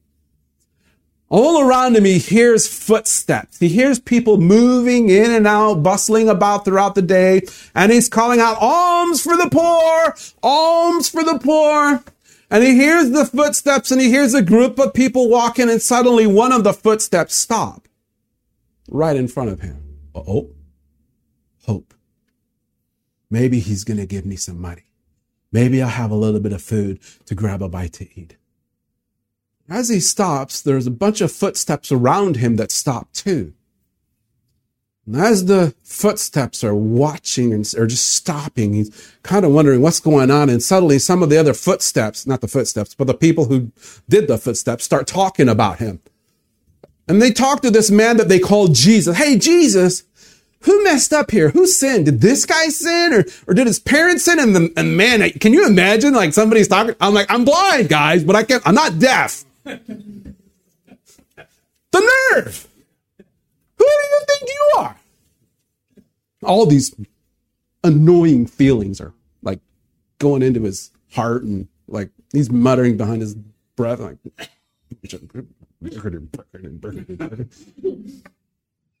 All 1.27 1.61
around 1.61 1.95
him, 1.95 2.03
he 2.03 2.17
hears 2.17 2.67
footsteps. 2.67 3.59
He 3.59 3.69
hears 3.69 3.99
people 3.99 4.37
moving 4.37 5.09
in 5.09 5.31
and 5.31 5.47
out, 5.47 5.81
bustling 5.81 6.27
about 6.27 6.65
throughout 6.65 6.95
the 6.95 7.01
day. 7.01 7.43
And 7.73 7.91
he's 7.91 8.09
calling 8.09 8.41
out, 8.41 8.57
alms 8.59 9.21
for 9.23 9.37
the 9.37 9.49
poor, 9.49 10.15
alms 10.43 11.07
for 11.07 11.23
the 11.23 11.39
poor. 11.39 12.03
And 12.49 12.63
he 12.65 12.75
hears 12.75 13.11
the 13.11 13.25
footsteps 13.25 13.91
and 13.91 14.01
he 14.01 14.09
hears 14.09 14.33
a 14.33 14.41
group 14.41 14.77
of 14.77 14.93
people 14.93 15.29
walking 15.29 15.69
and 15.69 15.81
suddenly 15.81 16.27
one 16.27 16.51
of 16.51 16.65
the 16.65 16.73
footsteps 16.73 17.33
stop 17.33 17.87
right 18.89 19.15
in 19.15 19.29
front 19.29 19.51
of 19.51 19.61
him. 19.61 19.81
Oh, 20.13 20.49
hope. 21.63 21.93
Maybe 23.29 23.61
he's 23.61 23.85
going 23.85 23.99
to 23.99 24.05
give 24.05 24.25
me 24.25 24.35
some 24.35 24.59
money. 24.59 24.90
Maybe 25.51 25.81
I'll 25.81 25.89
have 25.89 26.11
a 26.11 26.15
little 26.15 26.39
bit 26.39 26.53
of 26.53 26.61
food 26.61 26.99
to 27.25 27.35
grab 27.35 27.61
a 27.61 27.69
bite 27.69 27.93
to 27.93 28.19
eat. 28.19 28.37
As 29.69 29.89
he 29.89 29.99
stops, 29.99 30.61
there's 30.61 30.87
a 30.87 30.91
bunch 30.91 31.21
of 31.21 31.31
footsteps 31.31 31.91
around 31.91 32.37
him 32.37 32.57
that 32.57 32.71
stop 32.71 33.11
too. 33.13 33.53
And 35.05 35.15
as 35.15 35.45
the 35.45 35.73
footsteps 35.83 36.63
are 36.63 36.75
watching 36.75 37.53
and 37.53 37.65
are 37.77 37.87
just 37.87 38.09
stopping, 38.09 38.73
he's 38.73 39.13
kind 39.23 39.45
of 39.45 39.51
wondering 39.51 39.81
what's 39.81 39.99
going 39.99 40.29
on. 40.29 40.49
And 40.49 40.61
suddenly 40.61 40.99
some 40.99 41.23
of 41.23 41.29
the 41.29 41.37
other 41.37 41.53
footsteps, 41.53 42.27
not 42.27 42.41
the 42.41 42.47
footsteps, 42.47 42.93
but 42.93 43.07
the 43.07 43.13
people 43.13 43.45
who 43.45 43.71
did 44.07 44.27
the 44.27 44.37
footsteps 44.37 44.83
start 44.83 45.07
talking 45.07 45.49
about 45.49 45.79
him. 45.79 46.01
And 47.07 47.21
they 47.21 47.31
talk 47.31 47.61
to 47.61 47.71
this 47.71 47.89
man 47.89 48.17
that 48.17 48.29
they 48.29 48.39
call 48.39 48.67
Jesus. 48.67 49.17
Hey, 49.17 49.37
Jesus, 49.37 50.03
who 50.61 50.83
messed 50.83 51.13
up 51.13 51.31
here? 51.31 51.49
Who 51.49 51.65
sinned? 51.65 52.05
Did 52.05 52.21
this 52.21 52.45
guy 52.45 52.67
sin 52.67 53.13
or, 53.13 53.25
or 53.47 53.53
did 53.53 53.67
his 53.67 53.79
parents 53.79 54.25
sin? 54.25 54.39
And 54.39 54.55
the 54.55 54.73
and 54.77 54.95
man, 54.95 55.29
can 55.31 55.53
you 55.53 55.65
imagine 55.65 56.13
like 56.13 56.33
somebody's 56.33 56.67
talking? 56.67 56.95
I'm 57.01 57.13
like, 57.13 57.27
I'm 57.29 57.45
blind, 57.45 57.89
guys, 57.89 58.23
but 58.23 58.35
I 58.35 58.43
can't, 58.43 58.61
I'm 58.65 58.75
not 58.75 58.99
deaf. 58.99 59.43
the 59.63 59.79
nerve! 61.93 62.67
Who 63.77 63.85
do 63.85 63.91
you 63.91 64.21
think 64.27 64.49
you 64.49 64.71
are? 64.77 64.95
All 66.43 66.65
these 66.65 66.95
annoying 67.83 68.45
feelings 68.45 69.01
are 69.01 69.13
like 69.41 69.59
going 70.19 70.43
into 70.43 70.61
his 70.61 70.91
heart 71.13 71.43
and 71.43 71.67
like 71.87 72.09
he's 72.31 72.51
muttering 72.51 72.97
behind 72.97 73.21
his 73.21 73.35
breath 73.75 73.99
like 73.99 74.17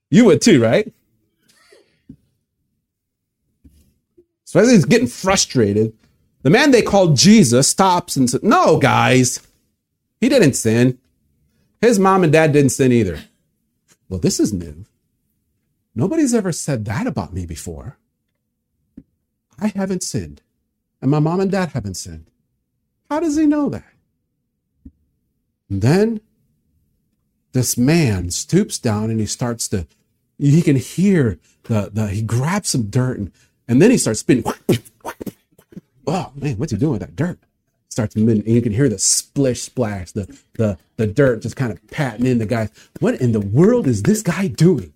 you 0.09 0.25
would 0.25 0.41
too, 0.41 0.61
right? 0.61 0.91
So 4.51 4.59
as 4.59 4.69
he's 4.69 4.83
getting 4.83 5.07
frustrated, 5.07 5.93
the 6.41 6.49
man 6.49 6.71
they 6.71 6.81
called 6.81 7.15
Jesus 7.15 7.69
stops 7.69 8.17
and 8.17 8.29
says, 8.29 8.43
No, 8.43 8.79
guys, 8.79 9.39
he 10.19 10.27
didn't 10.27 10.55
sin. 10.55 10.99
His 11.79 11.97
mom 11.97 12.25
and 12.25 12.33
dad 12.33 12.51
didn't 12.51 12.71
sin 12.71 12.91
either. 12.91 13.17
Well, 14.09 14.19
this 14.19 14.41
is 14.41 14.51
new. 14.51 14.83
Nobody's 15.95 16.33
ever 16.33 16.51
said 16.51 16.83
that 16.83 17.07
about 17.07 17.31
me 17.31 17.45
before. 17.45 17.97
I 19.57 19.67
haven't 19.67 20.03
sinned, 20.03 20.41
and 21.01 21.09
my 21.09 21.19
mom 21.19 21.39
and 21.39 21.49
dad 21.49 21.69
haven't 21.69 21.95
sinned. 21.95 22.29
How 23.09 23.21
does 23.21 23.37
he 23.37 23.45
know 23.45 23.69
that? 23.69 23.93
And 25.69 25.81
then 25.81 26.19
this 27.53 27.77
man 27.77 28.31
stoops 28.31 28.77
down 28.79 29.11
and 29.11 29.21
he 29.21 29.27
starts 29.27 29.69
to, 29.69 29.87
he 30.37 30.61
can 30.61 30.75
hear 30.75 31.39
the, 31.63 31.89
the 31.93 32.07
he 32.07 32.21
grabs 32.21 32.67
some 32.67 32.89
dirt 32.89 33.17
and, 33.17 33.31
and 33.71 33.81
then 33.81 33.89
he 33.89 33.97
starts 33.97 34.19
spinning. 34.19 34.43
Oh 36.07 36.31
man, 36.35 36.57
what's 36.57 36.71
he 36.71 36.77
doing 36.77 36.93
with 36.93 37.01
that 37.01 37.15
dirt? 37.15 37.39
starts 37.87 38.15
and 38.15 38.47
you 38.47 38.61
can 38.61 38.71
hear 38.71 38.89
the 38.89 38.97
splish 38.97 39.61
splash, 39.61 40.11
the 40.11 40.25
the 40.53 40.77
the 40.97 41.07
dirt 41.07 41.41
just 41.41 41.55
kind 41.55 41.71
of 41.71 41.85
patting 41.87 42.25
in 42.25 42.37
the 42.37 42.45
guy. 42.45 42.69
What 42.99 43.15
in 43.21 43.33
the 43.33 43.39
world 43.39 43.87
is 43.87 44.03
this 44.03 44.21
guy 44.21 44.47
doing? 44.47 44.93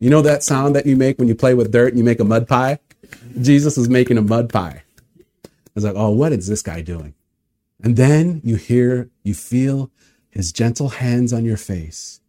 You 0.00 0.10
know 0.10 0.20
that 0.22 0.42
sound 0.42 0.74
that 0.74 0.84
you 0.84 0.96
make 0.96 1.18
when 1.18 1.28
you 1.28 1.34
play 1.34 1.54
with 1.54 1.70
dirt 1.70 1.90
and 1.90 1.98
you 1.98 2.04
make 2.04 2.18
a 2.18 2.24
mud 2.24 2.48
pie? 2.48 2.80
Jesus 3.40 3.78
is 3.78 3.88
making 3.88 4.18
a 4.18 4.22
mud 4.22 4.52
pie. 4.52 4.82
I 5.46 5.48
was 5.74 5.84
like, 5.84 5.94
oh, 5.96 6.10
what 6.10 6.32
is 6.32 6.48
this 6.48 6.62
guy 6.62 6.80
doing? 6.80 7.14
And 7.82 7.96
then 7.96 8.40
you 8.42 8.56
hear, 8.56 9.10
you 9.22 9.32
feel 9.34 9.90
his 10.28 10.50
gentle 10.50 10.88
hands 10.88 11.32
on 11.32 11.44
your 11.44 11.56
face. 11.56 12.20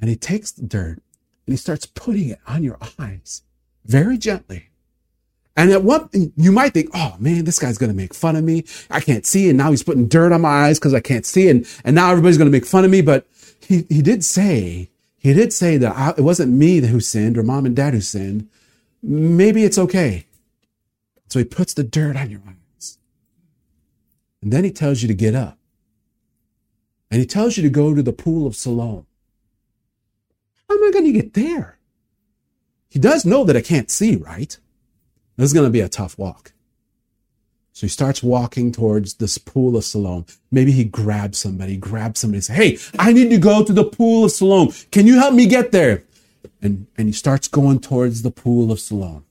And 0.00 0.10
he 0.10 0.16
takes 0.16 0.52
the 0.52 0.66
dirt 0.66 1.02
and 1.46 1.52
he 1.52 1.56
starts 1.56 1.86
putting 1.86 2.30
it 2.30 2.40
on 2.46 2.62
your 2.62 2.78
eyes 2.98 3.42
very 3.84 4.18
gently. 4.18 4.68
And 5.56 5.70
at 5.70 5.82
what 5.82 6.10
you 6.12 6.52
might 6.52 6.74
think, 6.74 6.90
oh 6.92 7.16
man, 7.18 7.44
this 7.44 7.58
guy's 7.58 7.78
going 7.78 7.90
to 7.90 7.96
make 7.96 8.12
fun 8.12 8.36
of 8.36 8.44
me. 8.44 8.64
I 8.90 9.00
can't 9.00 9.24
see. 9.24 9.48
And 9.48 9.56
now 9.56 9.70
he's 9.70 9.82
putting 9.82 10.06
dirt 10.06 10.32
on 10.32 10.42
my 10.42 10.66
eyes 10.66 10.78
because 10.78 10.92
I 10.92 11.00
can't 11.00 11.24
see. 11.24 11.48
And, 11.48 11.66
and 11.82 11.96
now 11.96 12.10
everybody's 12.10 12.36
going 12.36 12.50
to 12.50 12.56
make 12.56 12.66
fun 12.66 12.84
of 12.84 12.90
me. 12.90 13.00
But 13.00 13.26
he, 13.60 13.86
he 13.88 14.02
did 14.02 14.22
say, 14.22 14.90
he 15.16 15.32
did 15.32 15.54
say 15.54 15.78
that 15.78 15.96
I, 15.96 16.10
it 16.10 16.20
wasn't 16.20 16.52
me 16.52 16.80
who 16.80 17.00
sinned 17.00 17.38
or 17.38 17.42
mom 17.42 17.64
and 17.64 17.74
dad 17.74 17.94
who 17.94 18.02
sinned. 18.02 18.50
Maybe 19.02 19.64
it's 19.64 19.78
okay. 19.78 20.26
So 21.28 21.38
he 21.38 21.44
puts 21.44 21.72
the 21.72 21.84
dirt 21.84 22.16
on 22.16 22.30
your 22.30 22.42
eyes. 22.46 22.98
And 24.42 24.52
then 24.52 24.62
he 24.62 24.70
tells 24.70 25.00
you 25.00 25.08
to 25.08 25.14
get 25.14 25.34
up. 25.34 25.58
And 27.10 27.20
he 27.20 27.26
tells 27.26 27.56
you 27.56 27.62
to 27.62 27.70
go 27.70 27.94
to 27.94 28.02
the 28.02 28.12
pool 28.12 28.46
of 28.46 28.56
Siloam. 28.56 29.06
Am 30.76 30.88
I 30.88 30.90
going 30.92 31.06
to 31.06 31.12
get 31.12 31.34
there? 31.34 31.78
He 32.88 32.98
does 32.98 33.24
know 33.24 33.44
that 33.44 33.56
I 33.56 33.62
can't 33.62 33.90
see, 33.90 34.16
right? 34.16 34.56
This 35.36 35.46
is 35.46 35.52
going 35.52 35.66
to 35.66 35.70
be 35.70 35.80
a 35.80 35.88
tough 35.88 36.18
walk. 36.18 36.52
So 37.72 37.86
he 37.86 37.90
starts 37.90 38.22
walking 38.22 38.72
towards 38.72 39.14
this 39.14 39.36
pool 39.36 39.76
of 39.76 39.84
Siloam. 39.84 40.24
Maybe 40.50 40.72
he 40.72 40.84
grabs 40.84 41.38
somebody, 41.38 41.76
grabs 41.76 42.20
somebody, 42.20 42.40
say, 42.40 42.54
Hey, 42.54 42.78
I 42.98 43.12
need 43.12 43.28
to 43.30 43.38
go 43.38 43.62
to 43.64 43.72
the 43.72 43.84
pool 43.84 44.24
of 44.24 44.30
Siloam. 44.30 44.72
Can 44.90 45.06
you 45.06 45.18
help 45.18 45.34
me 45.34 45.46
get 45.46 45.72
there? 45.72 46.04
And, 46.62 46.86
and 46.96 47.08
he 47.08 47.12
starts 47.12 47.48
going 47.48 47.80
towards 47.80 48.22
the 48.22 48.30
pool 48.30 48.72
of 48.72 48.80
Siloam. 48.80 49.26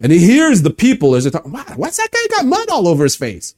And 0.00 0.12
he 0.12 0.18
hears 0.18 0.62
the 0.62 0.70
people 0.70 1.14
as 1.14 1.24
they're 1.24 1.30
talking, 1.30 1.52
wow, 1.52 1.64
what's 1.76 1.96
that 1.96 2.10
guy 2.10 2.36
got 2.36 2.46
mud 2.46 2.68
all 2.68 2.86
over 2.86 3.02
his 3.02 3.16
face? 3.16 3.54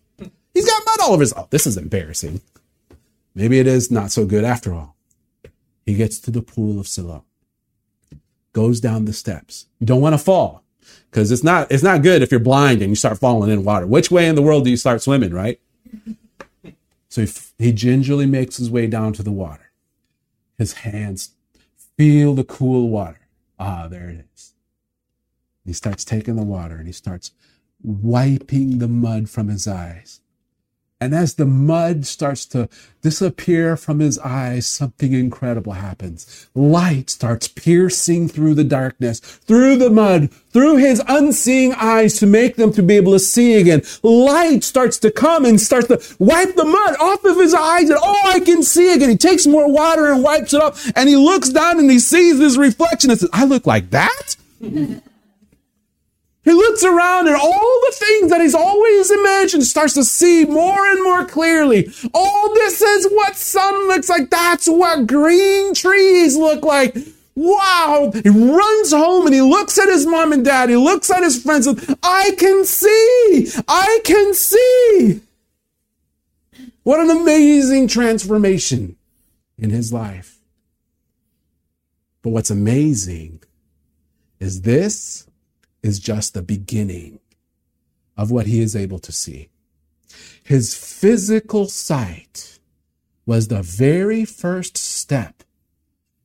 He's 0.54 0.66
got 0.66 0.82
mud 0.86 1.00
all 1.00 1.12
over 1.12 1.22
his, 1.22 1.34
oh, 1.36 1.48
this 1.50 1.66
is 1.66 1.76
embarrassing. 1.76 2.40
Maybe 3.34 3.58
it 3.58 3.66
is 3.66 3.90
not 3.90 4.10
so 4.10 4.24
good 4.24 4.44
after 4.44 4.72
all. 4.72 4.96
He 5.90 5.96
gets 5.96 6.20
to 6.20 6.30
the 6.30 6.40
pool 6.40 6.78
of 6.78 6.86
Siloam, 6.86 7.24
goes 8.52 8.78
down 8.78 9.06
the 9.06 9.12
steps. 9.12 9.66
You 9.80 9.88
don't 9.88 10.00
want 10.00 10.14
to 10.14 10.18
fall 10.18 10.62
because 11.10 11.32
it's 11.32 11.42
not 11.42 11.66
it's 11.72 11.82
not 11.82 12.04
good 12.04 12.22
if 12.22 12.30
you're 12.30 12.38
blind 12.38 12.80
and 12.80 12.92
you 12.92 12.94
start 12.94 13.18
falling 13.18 13.50
in 13.50 13.64
water. 13.64 13.88
Which 13.88 14.08
way 14.08 14.28
in 14.28 14.36
the 14.36 14.42
world 14.42 14.62
do 14.62 14.70
you 14.70 14.76
start 14.76 15.02
swimming, 15.02 15.34
right? 15.34 15.60
So 17.08 17.22
he, 17.22 17.32
he 17.58 17.72
gingerly 17.72 18.24
makes 18.24 18.58
his 18.58 18.70
way 18.70 18.86
down 18.86 19.14
to 19.14 19.24
the 19.24 19.32
water. 19.32 19.72
His 20.56 20.74
hands 20.74 21.30
feel 21.96 22.36
the 22.36 22.44
cool 22.44 22.88
water. 22.88 23.26
Ah, 23.58 23.88
there 23.88 24.08
it 24.08 24.26
is. 24.32 24.54
He 25.64 25.72
starts 25.72 26.04
taking 26.04 26.36
the 26.36 26.44
water 26.44 26.76
and 26.76 26.86
he 26.86 26.92
starts 26.92 27.32
wiping 27.82 28.78
the 28.78 28.86
mud 28.86 29.28
from 29.28 29.48
his 29.48 29.66
eyes. 29.66 30.19
And 31.02 31.14
as 31.14 31.34
the 31.34 31.46
mud 31.46 32.04
starts 32.04 32.44
to 32.46 32.68
disappear 33.00 33.74
from 33.78 34.00
his 34.00 34.18
eyes, 34.18 34.66
something 34.66 35.14
incredible 35.14 35.72
happens. 35.72 36.48
Light 36.54 37.08
starts 37.08 37.48
piercing 37.48 38.28
through 38.28 38.54
the 38.54 38.64
darkness, 38.64 39.18
through 39.18 39.76
the 39.76 39.88
mud, 39.88 40.30
through 40.52 40.76
his 40.76 41.02
unseeing 41.08 41.72
eyes 41.72 42.18
to 42.18 42.26
make 42.26 42.56
them 42.56 42.70
to 42.74 42.82
be 42.82 42.96
able 42.96 43.12
to 43.12 43.18
see 43.18 43.54
again. 43.54 43.82
Light 44.02 44.62
starts 44.62 44.98
to 44.98 45.10
come 45.10 45.46
and 45.46 45.58
starts 45.58 45.88
to 45.88 46.16
wipe 46.18 46.54
the 46.54 46.66
mud 46.66 46.96
off 47.00 47.24
of 47.24 47.38
his 47.38 47.54
eyes 47.54 47.88
and 47.88 47.98
oh, 48.02 48.20
I 48.26 48.40
can 48.40 48.62
see 48.62 48.92
again. 48.92 49.08
He 49.08 49.16
takes 49.16 49.46
more 49.46 49.72
water 49.72 50.12
and 50.12 50.22
wipes 50.22 50.52
it 50.52 50.60
off 50.60 50.92
and 50.94 51.08
he 51.08 51.16
looks 51.16 51.48
down 51.48 51.78
and 51.78 51.90
he 51.90 51.98
sees 51.98 52.38
his 52.38 52.58
reflection 52.58 53.10
and 53.10 53.18
says, 53.18 53.30
I 53.32 53.44
look 53.46 53.66
like 53.66 53.88
that? 53.90 54.36
He 56.42 56.52
looks 56.52 56.82
around 56.82 57.26
and 57.26 57.36
all 57.36 57.80
the 57.86 57.94
things 57.96 58.30
that 58.30 58.40
he's 58.40 58.54
always 58.54 59.10
imagined 59.10 59.64
starts 59.64 59.94
to 59.94 60.04
see 60.04 60.46
more 60.46 60.86
and 60.90 61.02
more 61.02 61.26
clearly. 61.26 61.92
Oh, 62.14 62.50
this 62.54 62.80
is 62.80 63.06
what 63.12 63.36
sun 63.36 63.88
looks 63.88 64.08
like. 64.08 64.30
That's 64.30 64.66
what 64.66 65.06
green 65.06 65.74
trees 65.74 66.36
look 66.36 66.64
like. 66.64 66.96
Wow. 67.34 68.10
He 68.14 68.30
runs 68.30 68.90
home 68.90 69.26
and 69.26 69.34
he 69.34 69.42
looks 69.42 69.78
at 69.78 69.88
his 69.88 70.06
mom 70.06 70.32
and 70.32 70.44
dad. 70.44 70.70
He 70.70 70.76
looks 70.76 71.10
at 71.10 71.22
his 71.22 71.42
friends 71.42 71.66
and 71.66 71.96
I 72.02 72.34
can 72.38 72.64
see. 72.64 73.52
I 73.68 74.00
can 74.04 74.32
see. 74.32 75.20
What 76.82 77.00
an 77.00 77.10
amazing 77.10 77.88
transformation 77.88 78.96
in 79.58 79.68
his 79.68 79.92
life. 79.92 80.38
But 82.22 82.30
what's 82.30 82.50
amazing 82.50 83.42
is 84.38 84.62
this 84.62 85.26
is 85.82 85.98
just 85.98 86.34
the 86.34 86.42
beginning 86.42 87.20
of 88.16 88.30
what 88.30 88.46
he 88.46 88.60
is 88.60 88.76
able 88.76 88.98
to 88.98 89.12
see. 89.12 89.48
His 90.42 90.74
physical 90.74 91.66
sight 91.66 92.58
was 93.26 93.48
the 93.48 93.62
very 93.62 94.24
first 94.24 94.76
step 94.76 95.42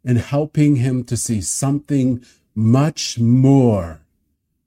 in 0.04 0.18
helping 0.18 0.78
him 0.78 1.04
to 1.04 1.18
see 1.18 1.42
something 1.42 2.24
much 2.54 3.20
more 3.20 4.02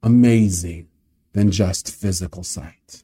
amazing 0.01 0.87
than 1.33 1.51
just 1.51 1.93
physical 1.93 2.43
sight. 2.43 3.03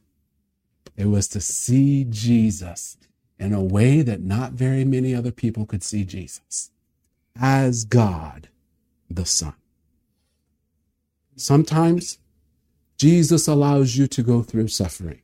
It 0.96 1.06
was 1.06 1.28
to 1.28 1.40
see 1.40 2.04
Jesus 2.08 2.96
in 3.38 3.52
a 3.52 3.62
way 3.62 4.02
that 4.02 4.22
not 4.22 4.52
very 4.52 4.84
many 4.84 5.14
other 5.14 5.30
people 5.30 5.66
could 5.66 5.82
see 5.82 6.04
Jesus 6.04 6.70
as 7.38 7.84
God 7.84 8.48
the 9.10 9.26
Son. 9.26 9.54
Sometimes 11.36 12.18
Jesus 12.96 13.46
allows 13.46 13.96
you 13.96 14.06
to 14.08 14.22
go 14.22 14.42
through 14.42 14.68
suffering. 14.68 15.20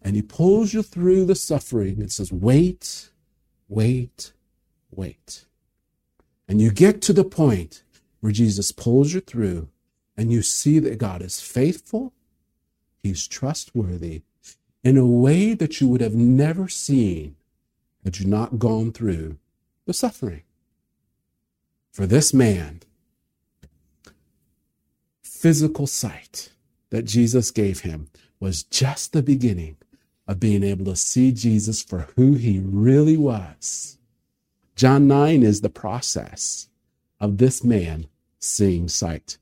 And 0.00 0.14
he 0.14 0.22
pulls 0.22 0.72
you 0.72 0.82
through 0.82 1.26
the 1.26 1.34
suffering 1.34 2.00
and 2.00 2.10
says, 2.10 2.32
wait, 2.32 3.10
wait, 3.68 4.32
wait. 4.90 5.44
And 6.46 6.60
you 6.60 6.70
get 6.70 7.02
to 7.02 7.12
the 7.12 7.24
point 7.24 7.82
where 8.20 8.32
Jesus 8.32 8.72
pulls 8.72 9.12
you 9.12 9.20
through 9.20 9.68
and 10.16 10.32
you 10.32 10.42
see 10.42 10.78
that 10.78 10.98
God 10.98 11.20
is 11.20 11.40
faithful, 11.40 12.12
he's 13.02 13.26
trustworthy 13.26 14.22
in 14.82 14.96
a 14.96 15.06
way 15.06 15.54
that 15.54 15.80
you 15.80 15.88
would 15.88 16.00
have 16.00 16.14
never 16.14 16.68
seen 16.68 17.36
had 18.04 18.18
you 18.18 18.26
not 18.26 18.58
gone 18.58 18.92
through 18.92 19.38
the 19.84 19.92
suffering. 19.92 20.42
For 21.92 22.06
this 22.06 22.32
man, 22.32 22.80
physical 25.38 25.86
sight 25.86 26.50
that 26.90 27.04
Jesus 27.04 27.50
gave 27.50 27.80
him 27.80 28.08
was 28.40 28.64
just 28.64 29.12
the 29.12 29.22
beginning 29.22 29.76
of 30.26 30.40
being 30.40 30.62
able 30.64 30.84
to 30.86 30.96
see 30.96 31.32
Jesus 31.32 31.82
for 31.82 32.08
who 32.16 32.34
he 32.34 32.60
really 32.62 33.16
was. 33.16 33.98
John 34.76 35.08
9 35.08 35.42
is 35.42 35.60
the 35.60 35.70
process 35.70 36.68
of 37.20 37.38
this 37.38 37.64
man 37.64 38.06
seeing 38.38 38.88
sight. 38.88 39.38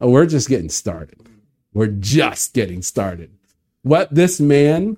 Oh, 0.00 0.10
we're 0.10 0.26
just 0.26 0.48
getting 0.48 0.70
started. 0.70 1.28
We're 1.72 1.88
just 1.88 2.54
getting 2.54 2.82
started. 2.82 3.30
What 3.82 4.14
this 4.14 4.40
man 4.40 4.96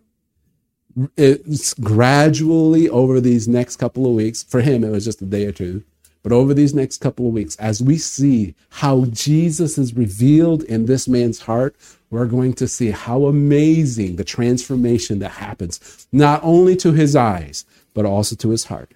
is 1.16 1.74
gradually 1.74 2.88
over 2.88 3.20
these 3.20 3.48
next 3.48 3.76
couple 3.76 4.06
of 4.06 4.12
weeks, 4.12 4.42
for 4.42 4.60
him, 4.60 4.84
it 4.84 4.90
was 4.90 5.04
just 5.04 5.22
a 5.22 5.26
day 5.26 5.46
or 5.46 5.52
two, 5.52 5.84
but 6.22 6.32
over 6.32 6.52
these 6.52 6.74
next 6.74 6.98
couple 6.98 7.26
of 7.26 7.32
weeks, 7.32 7.56
as 7.56 7.82
we 7.82 7.96
see 7.96 8.54
how 8.68 9.06
Jesus 9.06 9.78
is 9.78 9.96
revealed 9.96 10.62
in 10.64 10.86
this 10.86 11.08
man's 11.08 11.40
heart, 11.40 11.76
we're 12.10 12.26
going 12.26 12.52
to 12.54 12.68
see 12.68 12.90
how 12.90 13.24
amazing 13.24 14.16
the 14.16 14.24
transformation 14.24 15.18
that 15.20 15.30
happens, 15.30 16.06
not 16.12 16.40
only 16.42 16.76
to 16.76 16.92
his 16.92 17.16
eyes, 17.16 17.64
but 17.94 18.04
also 18.04 18.36
to 18.36 18.50
his 18.50 18.64
heart. 18.64 18.92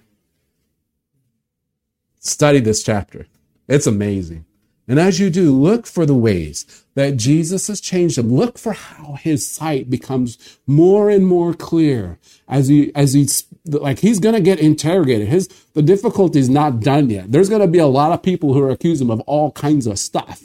Study 2.19 2.59
this 2.59 2.83
chapter. 2.83 3.27
It's 3.67 3.87
amazing. 3.87 4.45
And 4.87 4.99
as 4.99 5.19
you 5.19 5.29
do, 5.29 5.51
look 5.51 5.87
for 5.87 6.05
the 6.05 6.15
ways 6.15 6.85
that 6.93 7.17
Jesus 7.17 7.67
has 7.67 7.81
changed 7.81 8.17
him. 8.17 8.31
Look 8.31 8.57
for 8.57 8.73
how 8.73 9.13
his 9.13 9.49
sight 9.49 9.89
becomes 9.89 10.59
more 10.67 11.09
and 11.09 11.25
more 11.25 11.53
clear 11.53 12.19
as 12.47 12.67
he, 12.67 12.93
as 12.93 13.13
he's, 13.13 13.45
like 13.65 13.99
he's 13.99 14.19
going 14.19 14.35
to 14.35 14.41
get 14.41 14.59
interrogated. 14.59 15.27
His, 15.27 15.47
the 15.73 15.81
difficulty 15.81 16.39
is 16.39 16.49
not 16.49 16.79
done 16.79 17.09
yet. 17.09 17.31
There's 17.31 17.49
going 17.49 17.61
to 17.61 17.67
be 17.67 17.79
a 17.79 17.87
lot 17.87 18.11
of 18.11 18.21
people 18.21 18.53
who 18.53 18.61
are 18.61 18.69
accuse 18.69 19.01
him 19.01 19.09
of 19.11 19.21
all 19.21 19.51
kinds 19.51 19.87
of 19.87 19.99
stuff. 19.99 20.41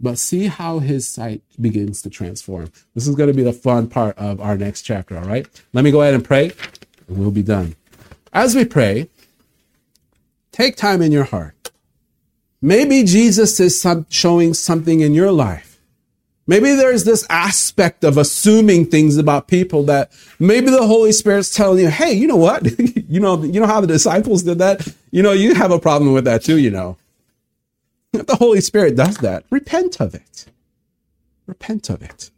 But 0.00 0.18
see 0.18 0.48
how 0.48 0.80
his 0.80 1.06
sight 1.06 1.42
begins 1.60 2.02
to 2.02 2.10
transform. 2.10 2.72
This 2.94 3.06
is 3.06 3.14
going 3.14 3.28
to 3.28 3.34
be 3.34 3.44
the 3.44 3.52
fun 3.52 3.88
part 3.88 4.18
of 4.18 4.40
our 4.40 4.56
next 4.56 4.82
chapter. 4.82 5.16
All 5.16 5.24
right. 5.24 5.46
Let 5.72 5.84
me 5.84 5.92
go 5.92 6.02
ahead 6.02 6.14
and 6.14 6.24
pray 6.24 6.52
and 7.06 7.18
we'll 7.18 7.30
be 7.30 7.42
done. 7.42 7.76
As 8.32 8.54
we 8.54 8.64
pray, 8.64 9.08
take 10.50 10.76
time 10.76 11.02
in 11.02 11.12
your 11.12 11.24
heart 11.24 11.62
Maybe 12.64 13.02
Jesus 13.02 13.58
is 13.58 13.80
some, 13.80 14.06
showing 14.08 14.54
something 14.54 15.00
in 15.00 15.14
your 15.14 15.32
life. 15.32 15.71
Maybe 16.46 16.74
there's 16.74 17.04
this 17.04 17.24
aspect 17.30 18.02
of 18.02 18.18
assuming 18.18 18.86
things 18.86 19.16
about 19.16 19.46
people 19.46 19.84
that 19.84 20.10
maybe 20.40 20.70
the 20.70 20.86
Holy 20.86 21.12
Spirit's 21.12 21.54
telling 21.54 21.78
you, 21.78 21.88
hey, 21.88 22.12
you 22.12 22.26
know 22.26 22.36
what? 22.36 22.66
you 23.08 23.20
know, 23.20 23.42
you 23.42 23.60
know 23.60 23.66
how 23.66 23.80
the 23.80 23.86
disciples 23.86 24.42
did 24.42 24.58
that? 24.58 24.86
You 25.12 25.22
know, 25.22 25.32
you 25.32 25.54
have 25.54 25.70
a 25.70 25.78
problem 25.78 26.12
with 26.12 26.24
that 26.24 26.42
too, 26.42 26.58
you 26.58 26.70
know. 26.70 26.96
If 28.12 28.26
the 28.26 28.36
Holy 28.36 28.60
Spirit 28.60 28.96
does 28.96 29.18
that, 29.18 29.44
repent 29.50 30.00
of 30.00 30.14
it. 30.14 30.46
Repent 31.46 31.88
of 31.88 32.02
it. 32.02 32.30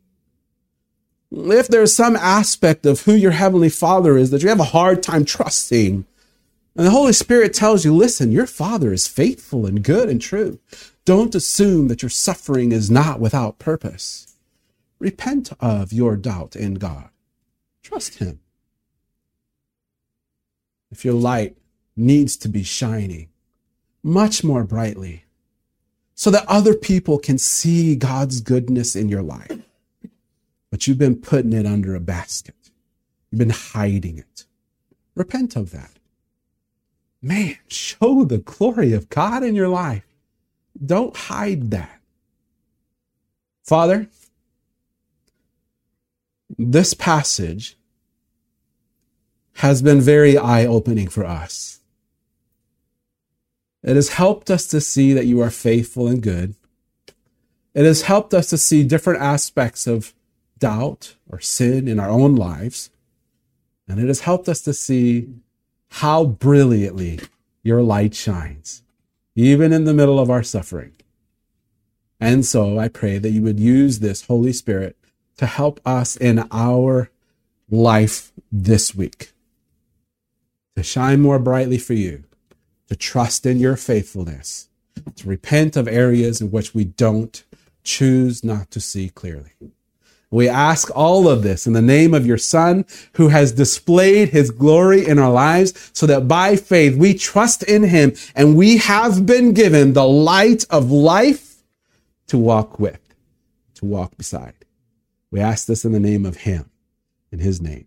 If 1.33 1.69
there's 1.69 1.95
some 1.95 2.15
aspect 2.15 2.87
of 2.87 3.03
who 3.03 3.15
your 3.15 3.33
Heavenly 3.33 3.69
Father 3.69 4.17
is 4.17 4.31
that 4.31 4.43
you 4.43 4.49
have 4.51 4.61
a 4.61 4.65
hard 4.65 5.03
time 5.03 5.25
trusting, 5.25 6.05
and 6.77 6.87
the 6.87 6.91
Holy 6.91 7.13
Spirit 7.13 7.55
tells 7.55 7.85
you, 7.85 7.95
listen, 7.95 8.33
your 8.33 8.47
Father 8.47 8.93
is 8.93 9.07
faithful 9.07 9.65
and 9.65 9.85
good 9.85 10.09
and 10.09 10.21
true. 10.21 10.59
Don't 11.05 11.35
assume 11.35 11.89
that 11.89 12.03
your 12.03 12.09
suffering 12.09 12.73
is 12.73 12.91
not 12.91 13.21
without 13.21 13.61
purpose. 13.61 14.35
Repent 14.99 15.53
of 15.61 15.93
your 15.93 16.17
doubt 16.17 16.57
in 16.57 16.75
God. 16.75 17.11
Trust 17.83 18.19
Him. 18.19 18.41
If 20.91 21.05
your 21.05 21.15
light 21.15 21.57
needs 21.97 22.37
to 22.39 22.49
be 22.49 22.65
shining 22.65 23.29
much 24.03 24.43
more 24.43 24.65
brightly 24.65 25.25
so 26.15 26.31
that 26.31 26.47
other 26.49 26.75
people 26.75 27.19
can 27.19 27.39
see 27.39 27.95
God's 27.95 28.41
goodness 28.41 28.97
in 28.97 29.09
your 29.09 29.23
life, 29.23 29.63
but 30.71 30.87
you've 30.87 30.99
been 30.99 31.17
putting 31.21 31.53
it 31.53 31.67
under 31.67 31.95
a 31.95 32.01
basket, 32.01 32.71
you've 33.31 33.39
been 33.39 33.51
hiding 33.51 34.19
it. 34.19 34.45
Repent 35.15 35.55
of 35.55 35.71
that 35.71 35.94
man, 37.25 37.57
show 37.69 38.25
the 38.25 38.39
glory 38.39 38.93
of 38.93 39.09
God 39.09 39.43
in 39.43 39.55
your 39.55 39.69
life. 39.69 40.05
Don't 40.85 41.17
hide 41.17 41.71
that. 41.71 42.01
Father, 43.63 44.09
this 46.59 46.93
passage 46.93 47.77
has 49.55 49.81
been 49.81 50.01
very 50.01 50.37
eye 50.37 50.67
opening 50.67 51.09
for 51.09 51.25
us. 51.25 51.81
It 53.83 53.97
has 53.97 54.11
helped 54.11 54.51
us 54.51 54.67
to 54.69 54.81
see 54.81 55.13
that 55.13 55.27
you 55.27 55.41
are 55.41 55.51
faithful 55.51 56.07
and 56.07 56.23
good. 56.23 56.55
It 57.73 57.85
has 57.85 58.03
helped 58.03 58.35
us 58.35 58.49
to 58.51 58.59
see 58.59 58.85
different 58.85 59.23
aspects 59.23 59.87
of 59.87 60.13
doubt 60.59 61.17
or 61.31 61.41
sin 61.41 61.89
in 61.89 61.99
our 61.99 62.11
own 62.11 62.37
lives. 62.37 62.91
And 63.89 63.99
it 63.99 64.09
has 64.09 64.21
helped 64.21 64.49
us 64.49 64.61
to 64.63 64.73
see 64.73 65.29
how 65.99 66.25
brilliantly 66.25 67.21
your 67.63 67.81
light 67.81 68.17
shines, 68.17 68.83
even 69.37 69.73
in 69.73 69.85
the 69.85 69.95
middle 69.95 70.19
of 70.19 70.29
our 70.29 70.43
suffering. 70.43 70.93
And 72.19 72.45
so 72.45 72.81
I 72.81 72.89
pray 72.89 73.19
that 73.19 73.31
you 73.31 73.43
would 73.43 73.61
use 73.61 74.01
this 74.01 74.27
Holy 74.27 74.53
Spirit 74.53 74.97
to 75.37 75.47
help 75.47 75.81
us 75.87 76.17
in 76.17 76.49
our 76.51 77.11
life 77.71 78.33
this 78.51 78.93
week, 78.93 79.31
to 80.75 80.83
shine 80.83 81.21
more 81.21 81.39
brightly 81.39 81.79
for 81.79 81.95
you, 81.95 82.25
to 82.89 82.97
trust 82.97 83.47
in 83.47 83.61
your 83.61 83.77
faithfulness, 83.77 84.69
to 85.15 85.29
repent 85.29 85.77
of 85.77 85.87
areas 85.87 86.41
in 86.41 86.51
which 86.51 86.75
we 86.75 86.85
don't 86.85 87.45
choose 87.85 88.43
not 88.43 88.69
to 88.73 88.81
see 88.81 89.11
clearly. 89.11 89.53
We 90.35 90.49
ask 90.49 90.91
all 90.97 91.29
of 91.29 91.45
this 91.45 91.65
in 91.65 91.75
the 91.75 91.81
name 91.81 92.13
of 92.13 92.27
your 92.27 92.39
Son, 92.39 92.87
who 93.13 93.29
has 93.29 93.53
displayed 93.53 94.31
his 94.31 94.51
glory 94.51 95.07
in 95.07 95.21
our 95.21 95.31
lives, 95.31 95.91
so 95.93 96.07
that 96.07 96.27
by 96.27 96.57
faith 96.57 96.97
we 96.97 97.15
trust 97.15 97.63
in 97.63 97.85
him 97.85 98.15
and 98.35 98.57
we 98.57 98.79
have 98.79 99.27
been 99.27 99.53
given 99.53 99.93
the 99.93 100.07
light 100.07 100.65
of 100.71 100.91
life 100.91 101.63
to 102.27 102.37
walk 102.37 102.81
with, 102.81 103.15
to 103.75 103.85
walk 103.85 104.17
beside. 104.17 104.55
We 105.31 105.39
ask 105.39 105.67
this 105.67 105.85
in 105.85 105.93
the 105.93 106.01
name 106.01 106.27
of 106.27 106.39
him, 106.39 106.69
in 107.31 107.39
his 107.39 107.61
name. 107.61 107.87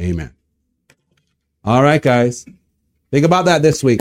Amen. 0.00 0.34
All 1.64 1.84
right, 1.84 2.02
guys. 2.02 2.44
Think 3.12 3.24
about 3.24 3.44
that 3.44 3.62
this 3.62 3.84
week. 3.84 4.00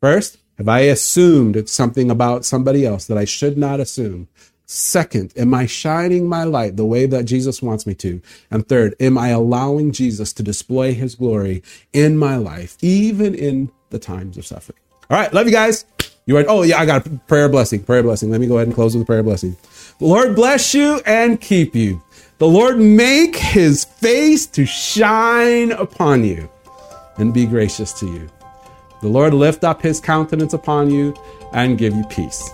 First, 0.00 0.38
Have 0.60 0.68
I 0.68 0.80
assumed 0.80 1.56
it's 1.56 1.72
something 1.72 2.10
about 2.10 2.44
somebody 2.44 2.84
else 2.84 3.06
that 3.06 3.16
I 3.16 3.24
should 3.24 3.56
not 3.56 3.80
assume? 3.80 4.28
Second, 4.72 5.32
am 5.36 5.52
I 5.52 5.66
shining 5.66 6.28
my 6.28 6.44
light 6.44 6.76
the 6.76 6.84
way 6.84 7.04
that 7.04 7.24
Jesus 7.24 7.60
wants 7.60 7.88
me 7.88 7.94
to? 7.94 8.22
And 8.52 8.68
third, 8.68 8.94
am 9.00 9.18
I 9.18 9.30
allowing 9.30 9.90
Jesus 9.90 10.32
to 10.34 10.44
display 10.44 10.92
his 10.92 11.16
glory 11.16 11.64
in 11.92 12.16
my 12.16 12.36
life, 12.36 12.76
even 12.80 13.34
in 13.34 13.72
the 13.88 13.98
times 13.98 14.38
of 14.38 14.46
suffering? 14.46 14.78
All 15.10 15.18
right, 15.18 15.34
love 15.34 15.46
you 15.46 15.52
guys. 15.52 15.86
You 16.24 16.36
are, 16.36 16.44
oh 16.46 16.62
yeah, 16.62 16.78
I 16.78 16.86
got 16.86 17.04
a 17.04 17.10
prayer 17.26 17.48
blessing, 17.48 17.82
prayer 17.82 18.04
blessing. 18.04 18.30
Let 18.30 18.40
me 18.40 18.46
go 18.46 18.58
ahead 18.58 18.68
and 18.68 18.74
close 18.76 18.94
with 18.94 19.02
a 19.02 19.06
prayer 19.06 19.24
blessing. 19.24 19.56
The 19.98 20.06
Lord 20.06 20.36
bless 20.36 20.72
you 20.72 21.00
and 21.04 21.40
keep 21.40 21.74
you. 21.74 22.00
The 22.38 22.46
Lord 22.46 22.78
make 22.78 23.34
his 23.34 23.84
face 23.84 24.46
to 24.46 24.64
shine 24.66 25.72
upon 25.72 26.22
you 26.22 26.48
and 27.16 27.34
be 27.34 27.44
gracious 27.44 27.92
to 27.94 28.06
you. 28.06 28.30
The 29.02 29.08
Lord 29.08 29.34
lift 29.34 29.64
up 29.64 29.82
his 29.82 29.98
countenance 29.98 30.52
upon 30.52 30.92
you 30.92 31.12
and 31.52 31.76
give 31.76 31.92
you 31.92 32.04
peace. 32.04 32.50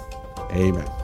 Amen. 0.53 0.96